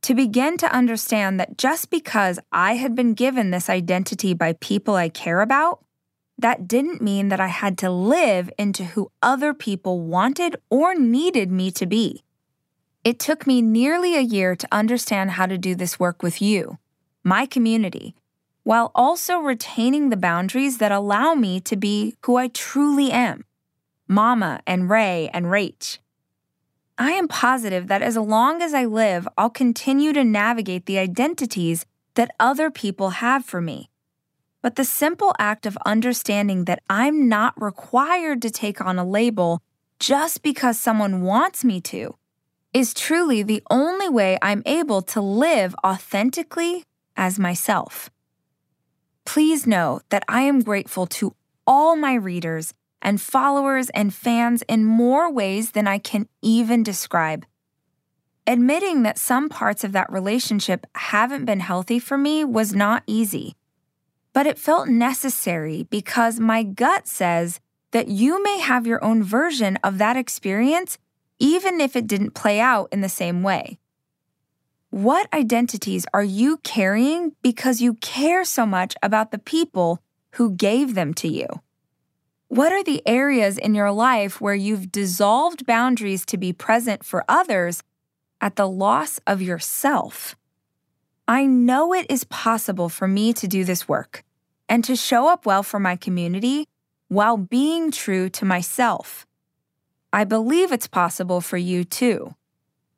to 0.00 0.12
begin 0.12 0.56
to 0.56 0.74
understand 0.74 1.38
that 1.38 1.56
just 1.56 1.88
because 1.88 2.40
I 2.50 2.74
had 2.74 2.96
been 2.96 3.14
given 3.14 3.52
this 3.52 3.70
identity 3.70 4.34
by 4.34 4.54
people 4.54 4.96
I 4.96 5.08
care 5.08 5.40
about 5.40 5.84
that 6.38 6.66
didn't 6.66 7.02
mean 7.02 7.28
that 7.28 7.40
I 7.40 7.48
had 7.48 7.78
to 7.78 7.90
live 7.90 8.50
into 8.58 8.84
who 8.84 9.10
other 9.22 9.54
people 9.54 10.00
wanted 10.00 10.56
or 10.70 10.94
needed 10.94 11.50
me 11.50 11.70
to 11.72 11.86
be. 11.86 12.24
It 13.04 13.18
took 13.18 13.46
me 13.46 13.62
nearly 13.62 14.16
a 14.16 14.20
year 14.20 14.54
to 14.56 14.68
understand 14.70 15.32
how 15.32 15.46
to 15.46 15.58
do 15.58 15.74
this 15.74 15.98
work 15.98 16.22
with 16.22 16.40
you, 16.40 16.78
my 17.24 17.46
community, 17.46 18.14
while 18.62 18.92
also 18.94 19.38
retaining 19.38 20.08
the 20.08 20.16
boundaries 20.16 20.78
that 20.78 20.92
allow 20.92 21.34
me 21.34 21.60
to 21.60 21.76
be 21.76 22.16
who 22.24 22.36
I 22.36 22.48
truly 22.48 23.10
am 23.10 23.44
Mama 24.08 24.60
and 24.66 24.90
Ray 24.90 25.30
and 25.32 25.46
Rach. 25.46 25.98
I 26.98 27.12
am 27.12 27.26
positive 27.26 27.88
that 27.88 28.02
as 28.02 28.16
long 28.16 28.62
as 28.62 28.74
I 28.74 28.84
live, 28.84 29.26
I'll 29.38 29.50
continue 29.50 30.12
to 30.12 30.22
navigate 30.22 30.86
the 30.86 30.98
identities 30.98 31.86
that 32.14 32.34
other 32.38 32.70
people 32.70 33.10
have 33.10 33.44
for 33.44 33.60
me. 33.60 33.90
But 34.62 34.76
the 34.76 34.84
simple 34.84 35.34
act 35.40 35.66
of 35.66 35.76
understanding 35.84 36.64
that 36.64 36.82
I'm 36.88 37.28
not 37.28 37.60
required 37.60 38.40
to 38.42 38.50
take 38.50 38.80
on 38.80 38.98
a 38.98 39.04
label 39.04 39.60
just 39.98 40.42
because 40.42 40.78
someone 40.78 41.22
wants 41.22 41.64
me 41.64 41.80
to 41.82 42.14
is 42.72 42.94
truly 42.94 43.42
the 43.42 43.62
only 43.70 44.08
way 44.08 44.38
I'm 44.40 44.62
able 44.64 45.02
to 45.02 45.20
live 45.20 45.74
authentically 45.84 46.84
as 47.16 47.38
myself. 47.38 48.08
Please 49.24 49.66
know 49.66 50.00
that 50.08 50.24
I 50.28 50.42
am 50.42 50.62
grateful 50.62 51.06
to 51.08 51.34
all 51.66 51.96
my 51.96 52.14
readers 52.14 52.72
and 53.02 53.20
followers 53.20 53.90
and 53.90 54.14
fans 54.14 54.62
in 54.62 54.84
more 54.84 55.30
ways 55.30 55.72
than 55.72 55.88
I 55.88 55.98
can 55.98 56.28
even 56.40 56.82
describe. 56.82 57.44
Admitting 58.46 59.02
that 59.02 59.18
some 59.18 59.48
parts 59.48 59.84
of 59.84 59.92
that 59.92 60.10
relationship 60.10 60.86
haven't 60.94 61.44
been 61.44 61.60
healthy 61.60 61.98
for 61.98 62.16
me 62.16 62.44
was 62.44 62.74
not 62.74 63.02
easy 63.06 63.56
but 64.32 64.46
it 64.46 64.58
felt 64.58 64.88
necessary 64.88 65.86
because 65.90 66.40
my 66.40 66.62
gut 66.62 67.06
says 67.06 67.60
that 67.90 68.08
you 68.08 68.42
may 68.42 68.58
have 68.58 68.86
your 68.86 69.02
own 69.04 69.22
version 69.22 69.78
of 69.84 69.98
that 69.98 70.16
experience, 70.16 70.98
even 71.38 71.80
if 71.80 71.94
it 71.94 72.06
didn't 72.06 72.34
play 72.34 72.58
out 72.58 72.88
in 72.90 73.00
the 73.00 73.08
same 73.08 73.42
way. 73.42 73.78
What 74.90 75.32
identities 75.32 76.04
are 76.12 76.24
you 76.24 76.58
carrying 76.58 77.32
because 77.42 77.80
you 77.80 77.94
care 77.94 78.44
so 78.44 78.66
much 78.66 78.94
about 79.02 79.30
the 79.30 79.38
people 79.38 80.02
who 80.32 80.50
gave 80.50 80.94
them 80.94 81.14
to 81.14 81.28
you? 81.28 81.46
What 82.48 82.72
are 82.72 82.84
the 82.84 83.02
areas 83.06 83.56
in 83.56 83.74
your 83.74 83.90
life 83.90 84.40
where 84.40 84.54
you've 84.54 84.92
dissolved 84.92 85.64
boundaries 85.64 86.26
to 86.26 86.36
be 86.36 86.52
present 86.52 87.04
for 87.04 87.24
others 87.26 87.82
at 88.42 88.56
the 88.56 88.68
loss 88.68 89.18
of 89.26 89.40
yourself? 89.40 90.36
I 91.28 91.46
know 91.46 91.94
it 91.94 92.06
is 92.10 92.24
possible 92.24 92.88
for 92.88 93.06
me 93.06 93.32
to 93.34 93.46
do 93.46 93.64
this 93.64 93.88
work 93.88 94.24
and 94.68 94.84
to 94.84 94.96
show 94.96 95.28
up 95.28 95.46
well 95.46 95.62
for 95.62 95.78
my 95.78 95.96
community 95.96 96.66
while 97.08 97.36
being 97.36 97.90
true 97.90 98.28
to 98.30 98.44
myself. 98.44 99.26
I 100.12 100.24
believe 100.24 100.72
it's 100.72 100.88
possible 100.88 101.40
for 101.40 101.56
you 101.56 101.84
too. 101.84 102.34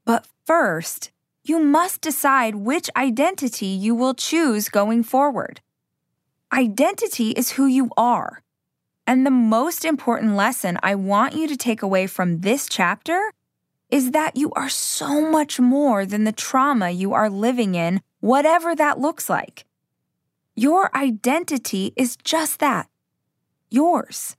But 0.04 0.26
first, 0.46 1.10
you 1.44 1.58
must 1.58 2.00
decide 2.00 2.54
which 2.54 2.88
identity 2.96 3.66
you 3.66 3.94
will 3.94 4.14
choose 4.14 4.68
going 4.68 5.02
forward. 5.02 5.60
Identity 6.52 7.30
is 7.30 7.52
who 7.52 7.66
you 7.66 7.90
are. 7.96 8.42
And 9.06 9.26
the 9.26 9.30
most 9.30 9.84
important 9.84 10.34
lesson 10.34 10.78
I 10.82 10.94
want 10.94 11.34
you 11.34 11.46
to 11.48 11.56
take 11.56 11.82
away 11.82 12.06
from 12.06 12.40
this 12.40 12.68
chapter 12.68 13.32
is 13.90 14.12
that 14.12 14.36
you 14.36 14.50
are 14.52 14.68
so 14.68 15.30
much 15.30 15.60
more 15.60 16.06
than 16.06 16.24
the 16.24 16.32
trauma 16.32 16.90
you 16.90 17.12
are 17.12 17.28
living 17.28 17.74
in, 17.74 18.00
whatever 18.24 18.74
that 18.74 18.98
looks 18.98 19.28
like. 19.28 19.66
Your 20.56 20.90
identity 20.96 21.92
is 21.94 22.16
just 22.16 22.58
that 22.60 22.88
yours. 23.68 24.36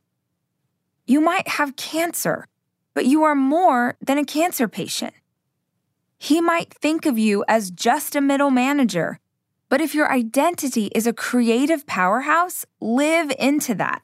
You 1.05 1.21
might 1.21 1.47
have 1.47 1.75
cancer, 1.75 2.47
but 2.95 3.05
you 3.05 3.23
are 3.23 3.35
more 3.35 3.95
than 4.01 4.17
a 4.17 4.25
cancer 4.25 4.67
patient. 4.67 5.13
He 6.17 6.41
might 6.41 6.73
think 6.73 7.05
of 7.05 7.19
you 7.19 7.45
as 7.47 7.69
just 7.69 8.15
a 8.15 8.21
middle 8.21 8.49
manager, 8.49 9.19
but 9.69 9.81
if 9.81 9.93
your 9.93 10.11
identity 10.11 10.89
is 10.95 11.05
a 11.05 11.13
creative 11.13 11.85
powerhouse, 11.85 12.65
live 12.81 13.31
into 13.37 13.75
that. 13.75 14.03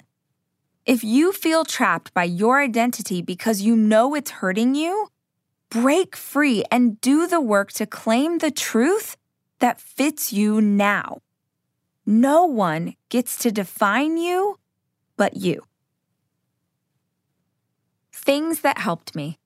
If 0.86 1.04
you 1.04 1.32
feel 1.32 1.66
trapped 1.66 2.14
by 2.14 2.26
your 2.26 2.62
identity 2.62 3.24
because 3.24 3.62
you 3.62 3.76
know 3.76 4.14
it's 4.14 4.30
hurting 4.30 4.76
you, 4.76 5.08
break 5.72 6.16
free 6.16 6.64
and 6.70 7.02
do 7.02 7.26
the 7.26 7.42
work 7.42 7.72
to 7.74 7.88
claim 7.88 8.38
the 8.38 8.52
truth 8.52 9.18
that 9.62 9.80
fits 9.80 10.34
you 10.34 10.60
now. 10.60 11.22
No 12.06 12.46
one 12.46 12.96
gets 13.10 13.38
to 13.38 13.52
define 13.52 14.18
you 14.18 14.60
but 15.16 15.38
you. 15.38 15.64
Things 18.12 18.62
that 18.62 18.80
helped 18.80 19.16
me. 19.16 19.38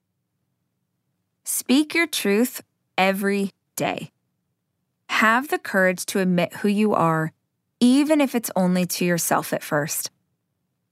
Speak 1.44 1.94
your 1.94 2.06
truth 2.06 2.62
every 2.98 3.52
day. 3.76 4.10
Have 5.10 5.48
the 5.48 5.58
courage 5.58 6.04
to 6.06 6.20
admit 6.20 6.54
who 6.54 6.68
you 6.68 6.94
are, 6.94 7.32
even 7.78 8.20
if 8.20 8.34
it's 8.34 8.50
only 8.56 8.86
to 8.86 9.04
yourself 9.04 9.52
at 9.52 9.62
first. 9.62 10.10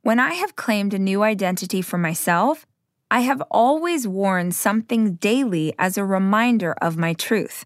When 0.02 0.20
I 0.20 0.34
have 0.34 0.54
claimed 0.54 0.92
a 0.92 0.98
new 0.98 1.22
identity 1.22 1.80
for 1.82 1.98
myself, 1.98 2.66
I 3.10 3.20
have 3.20 3.42
always 3.50 4.06
worn 4.06 4.52
something 4.52 5.14
daily 5.14 5.72
as 5.78 5.96
a 5.96 6.04
reminder 6.04 6.74
of 6.80 6.98
my 6.98 7.14
truth. 7.14 7.64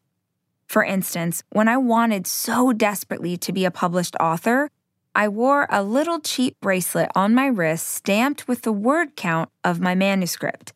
For 0.68 0.85
instance, 0.85 1.42
when 1.50 1.66
I 1.66 1.78
wanted 1.78 2.26
so 2.26 2.74
desperately 2.74 3.38
to 3.38 3.52
be 3.52 3.64
a 3.64 3.70
published 3.70 4.14
author, 4.20 4.70
I 5.14 5.26
wore 5.26 5.66
a 5.70 5.83
little 5.83 6.20
cheap 6.20 6.61
bracelet 6.61 7.11
on 7.14 7.35
my 7.35 7.46
wrist 7.46 7.88
stamped 7.88 8.46
with 8.46 8.62
the 8.62 8.72
word 8.72 9.16
count 9.16 9.48
of 9.64 9.81
my 9.81 9.94
manuscript. 9.94 10.74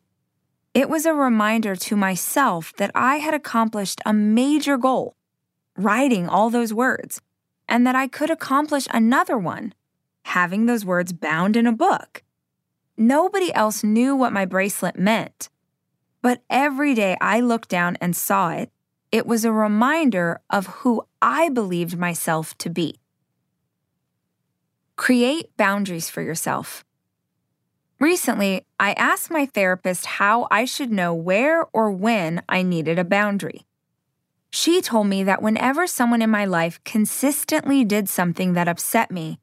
It 0.73 0.89
was 0.89 1.05
a 1.05 1.13
reminder 1.13 1.75
to 1.75 1.95
myself 1.95 2.73
that 2.77 2.89
I 2.95 3.17
had 3.17 3.35
accomplished 3.35 4.01
a 4.03 4.13
major 4.13 4.77
goal, 4.77 5.15
writing 5.77 6.27
all 6.27 6.49
those 6.49 6.73
words, 6.73 7.21
and 7.69 7.85
that 7.85 7.95
I 7.95 8.07
could 8.07 8.31
accomplish 8.31 8.87
another 8.89 9.37
one, 9.37 9.73
having 10.25 10.65
those 10.65 10.83
words 10.83 11.13
bound 11.13 11.55
in 11.55 11.67
a 11.67 11.71
book. 11.71 12.23
Nobody 12.97 13.53
else 13.53 13.83
knew 13.83 14.15
what 14.15 14.33
my 14.33 14.45
bracelet 14.45 14.97
meant. 14.97 15.49
But 16.23 16.41
every 16.49 16.95
day 16.95 17.15
I 17.21 17.39
looked 17.41 17.69
down 17.69 17.95
and 18.01 18.15
saw 18.15 18.49
it, 18.49 18.71
it 19.13 19.27
was 19.27 19.45
a 19.45 19.51
reminder 19.51 20.41
of 20.49 20.65
who 20.81 21.03
I 21.21 21.49
believed 21.49 21.99
myself 21.99 22.57
to 22.57 22.69
be. 22.71 22.95
Create 24.95 25.55
boundaries 25.55 26.09
for 26.09 26.23
yourself. 26.23 26.83
Recently, 27.99 28.65
I 28.79 28.93
asked 28.93 29.29
my 29.29 29.45
therapist 29.45 30.07
how 30.17 30.47
I 30.49 30.65
should 30.65 30.91
know 30.91 31.13
where 31.13 31.67
or 31.73 31.91
when 31.91 32.41
I 32.49 32.63
needed 32.63 32.97
a 32.97 33.03
boundary. 33.03 33.67
She 34.49 34.81
told 34.81 35.05
me 35.05 35.23
that 35.23 35.43
whenever 35.43 35.85
someone 35.85 36.23
in 36.23 36.31
my 36.31 36.45
life 36.45 36.83
consistently 36.83 37.85
did 37.85 38.09
something 38.09 38.53
that 38.53 38.67
upset 38.67 39.11
me, 39.11 39.37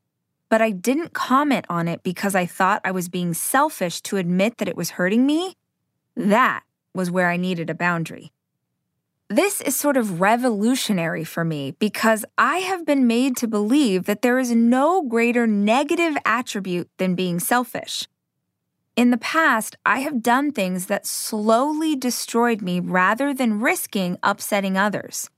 but 0.49 0.61
I 0.61 0.73
didn't 0.73 1.13
comment 1.13 1.67
on 1.69 1.87
it 1.87 2.03
because 2.03 2.35
I 2.35 2.45
thought 2.45 2.81
I 2.83 2.91
was 2.91 3.09
being 3.09 3.35
selfish 3.35 4.01
to 4.03 4.17
admit 4.17 4.59
that 4.59 4.69
it 4.69 4.77
was 4.77 4.91
hurting 4.91 5.25
me, 5.25 5.55
that 6.17 6.65
was 6.93 7.09
where 7.09 7.31
I 7.31 7.37
needed 7.37 7.71
a 7.71 7.75
boundary. 7.75 8.33
This 9.33 9.61
is 9.61 9.77
sort 9.77 9.97
of 9.97 10.21
revolutionary 10.21 11.23
for 11.23 11.45
me 11.45 11.71
because 11.79 12.25
I 12.37 12.59
have 12.59 12.85
been 12.85 13.07
made 13.07 13.37
to 13.37 13.47
believe 13.47 14.07
that 14.07 14.23
there 14.23 14.40
is 14.40 14.51
no 14.51 15.03
greater 15.03 15.47
negative 15.47 16.16
attribute 16.25 16.90
than 16.99 17.14
being 17.14 17.38
selfish. 17.38 18.09
In 18.97 19.12
the 19.12 19.16
past, 19.16 19.77
I 19.87 20.01
have 20.01 20.21
done 20.21 20.51
things 20.51 20.87
that 20.87 21.07
slowly 21.07 21.95
destroyed 21.95 22.61
me 22.61 22.81
rather 22.81 23.33
than 23.33 23.61
risking 23.61 24.19
upsetting 24.25 24.77
others. 24.77 25.31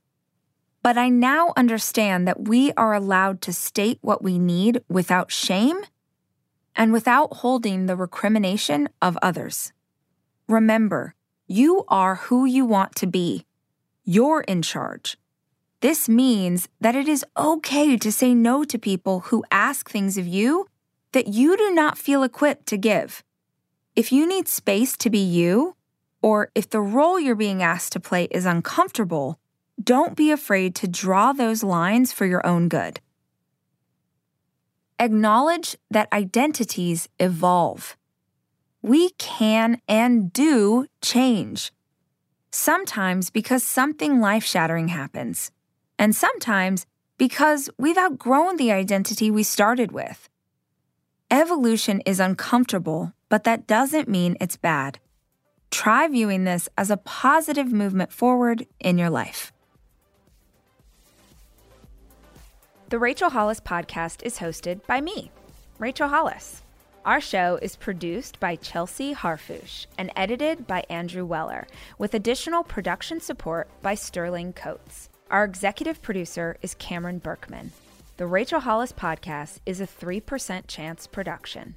But 0.81 0.97
I 0.97 1.09
now 1.09 1.53
understand 1.55 2.27
that 2.27 2.47
we 2.47 2.73
are 2.73 2.95
allowed 2.95 3.41
to 3.43 3.53
state 3.53 3.99
what 4.01 4.23
we 4.23 4.39
need 4.39 4.81
without 4.89 5.31
shame 5.31 5.81
and 6.75 6.93
without 6.93 7.31
holding 7.31 7.85
the 7.85 7.95
recrimination 7.95 8.89
of 9.03 9.19
others. 9.21 9.71
Remember, 10.47 11.13
you 11.45 11.85
are 11.89 12.15
who 12.15 12.45
you 12.45 12.65
want 12.65 12.95
to 12.95 13.05
be 13.05 13.45
you're 14.03 14.41
in 14.41 14.61
charge. 14.61 15.17
This 15.81 16.07
means 16.07 16.69
that 16.79 16.95
it 16.95 17.07
is 17.07 17.25
okay 17.37 17.97
to 17.97 18.11
say 18.11 18.33
no 18.33 18.63
to 18.63 18.79
people 18.79 19.21
who 19.21 19.43
ask 19.51 19.89
things 19.89 20.17
of 20.17 20.27
you 20.27 20.67
that 21.11 21.27
you 21.27 21.57
do 21.57 21.71
not 21.71 21.97
feel 21.97 22.23
equipped 22.23 22.65
to 22.67 22.77
give. 22.77 23.23
If 23.95 24.11
you 24.11 24.25
need 24.25 24.47
space 24.47 24.97
to 24.97 25.09
be 25.09 25.19
you, 25.19 25.75
or 26.21 26.51
if 26.55 26.69
the 26.69 26.81
role 26.81 27.19
you're 27.19 27.35
being 27.35 27.61
asked 27.61 27.91
to 27.93 27.99
play 27.99 28.29
is 28.31 28.45
uncomfortable, 28.45 29.39
don't 29.81 30.15
be 30.15 30.31
afraid 30.31 30.73
to 30.75 30.87
draw 30.87 31.33
those 31.33 31.63
lines 31.63 32.13
for 32.13 32.25
your 32.25 32.45
own 32.45 32.69
good. 32.69 32.99
Acknowledge 34.99 35.75
that 35.91 36.11
identities 36.13 37.09
evolve. 37.19 37.97
We 38.81 39.09
can 39.11 39.81
and 39.87 40.31
do 40.31 40.87
change 41.01 41.71
sometimes 42.53 43.31
because 43.31 43.63
something 43.63 44.21
life 44.21 44.43
shattering 44.43 44.89
happens, 44.89 45.51
and 45.97 46.15
sometimes 46.15 46.85
because 47.17 47.69
we've 47.77 47.97
outgrown 47.97 48.57
the 48.57 48.71
identity 48.71 49.31
we 49.31 49.43
started 49.43 49.91
with. 49.91 50.29
Evolution 51.31 52.01
is 52.01 52.19
uncomfortable, 52.19 53.11
but 53.27 53.43
that 53.43 53.65
doesn't 53.65 54.07
mean 54.07 54.37
it's 54.39 54.55
bad. 54.55 54.99
Try 55.71 56.07
viewing 56.07 56.43
this 56.43 56.69
as 56.77 56.91
a 56.91 56.97
positive 56.97 57.71
movement 57.71 58.13
forward 58.13 58.67
in 58.79 58.99
your 58.99 59.09
life. 59.09 59.51
The 62.89 62.99
Rachel 62.99 63.31
Hollis 63.31 63.59
podcast 63.59 64.21
is 64.21 64.37
hosted 64.37 64.85
by 64.85 65.01
me, 65.01 65.31
Rachel 65.79 66.09
Hollis. 66.09 66.62
Our 67.05 67.19
show 67.19 67.59
is 67.61 67.75
produced 67.75 68.39
by 68.39 68.55
Chelsea 68.55 69.13
Harfouche 69.13 69.87
and 69.97 70.09
edited 70.15 70.65
by 70.65 70.85
Andrew 70.89 71.25
Weller, 71.25 71.67
with 71.97 72.13
additional 72.13 72.63
production 72.63 73.19
support 73.19 73.67
by 73.81 73.93
Sterling 73.93 74.53
Coates. 74.53 75.09
Our 75.29 75.43
executive 75.43 76.01
producer 76.01 76.55
is 76.61 76.75
Cameron 76.75 77.19
Berkman. 77.19 77.73
The 78.15 78.25
Rachel 78.25 78.61
Hollis 78.61 78.93
Podcast 78.93 79.57
is 79.65 79.81
a 79.81 79.87
3% 79.87 80.63
chance 80.67 81.05
production. 81.05 81.75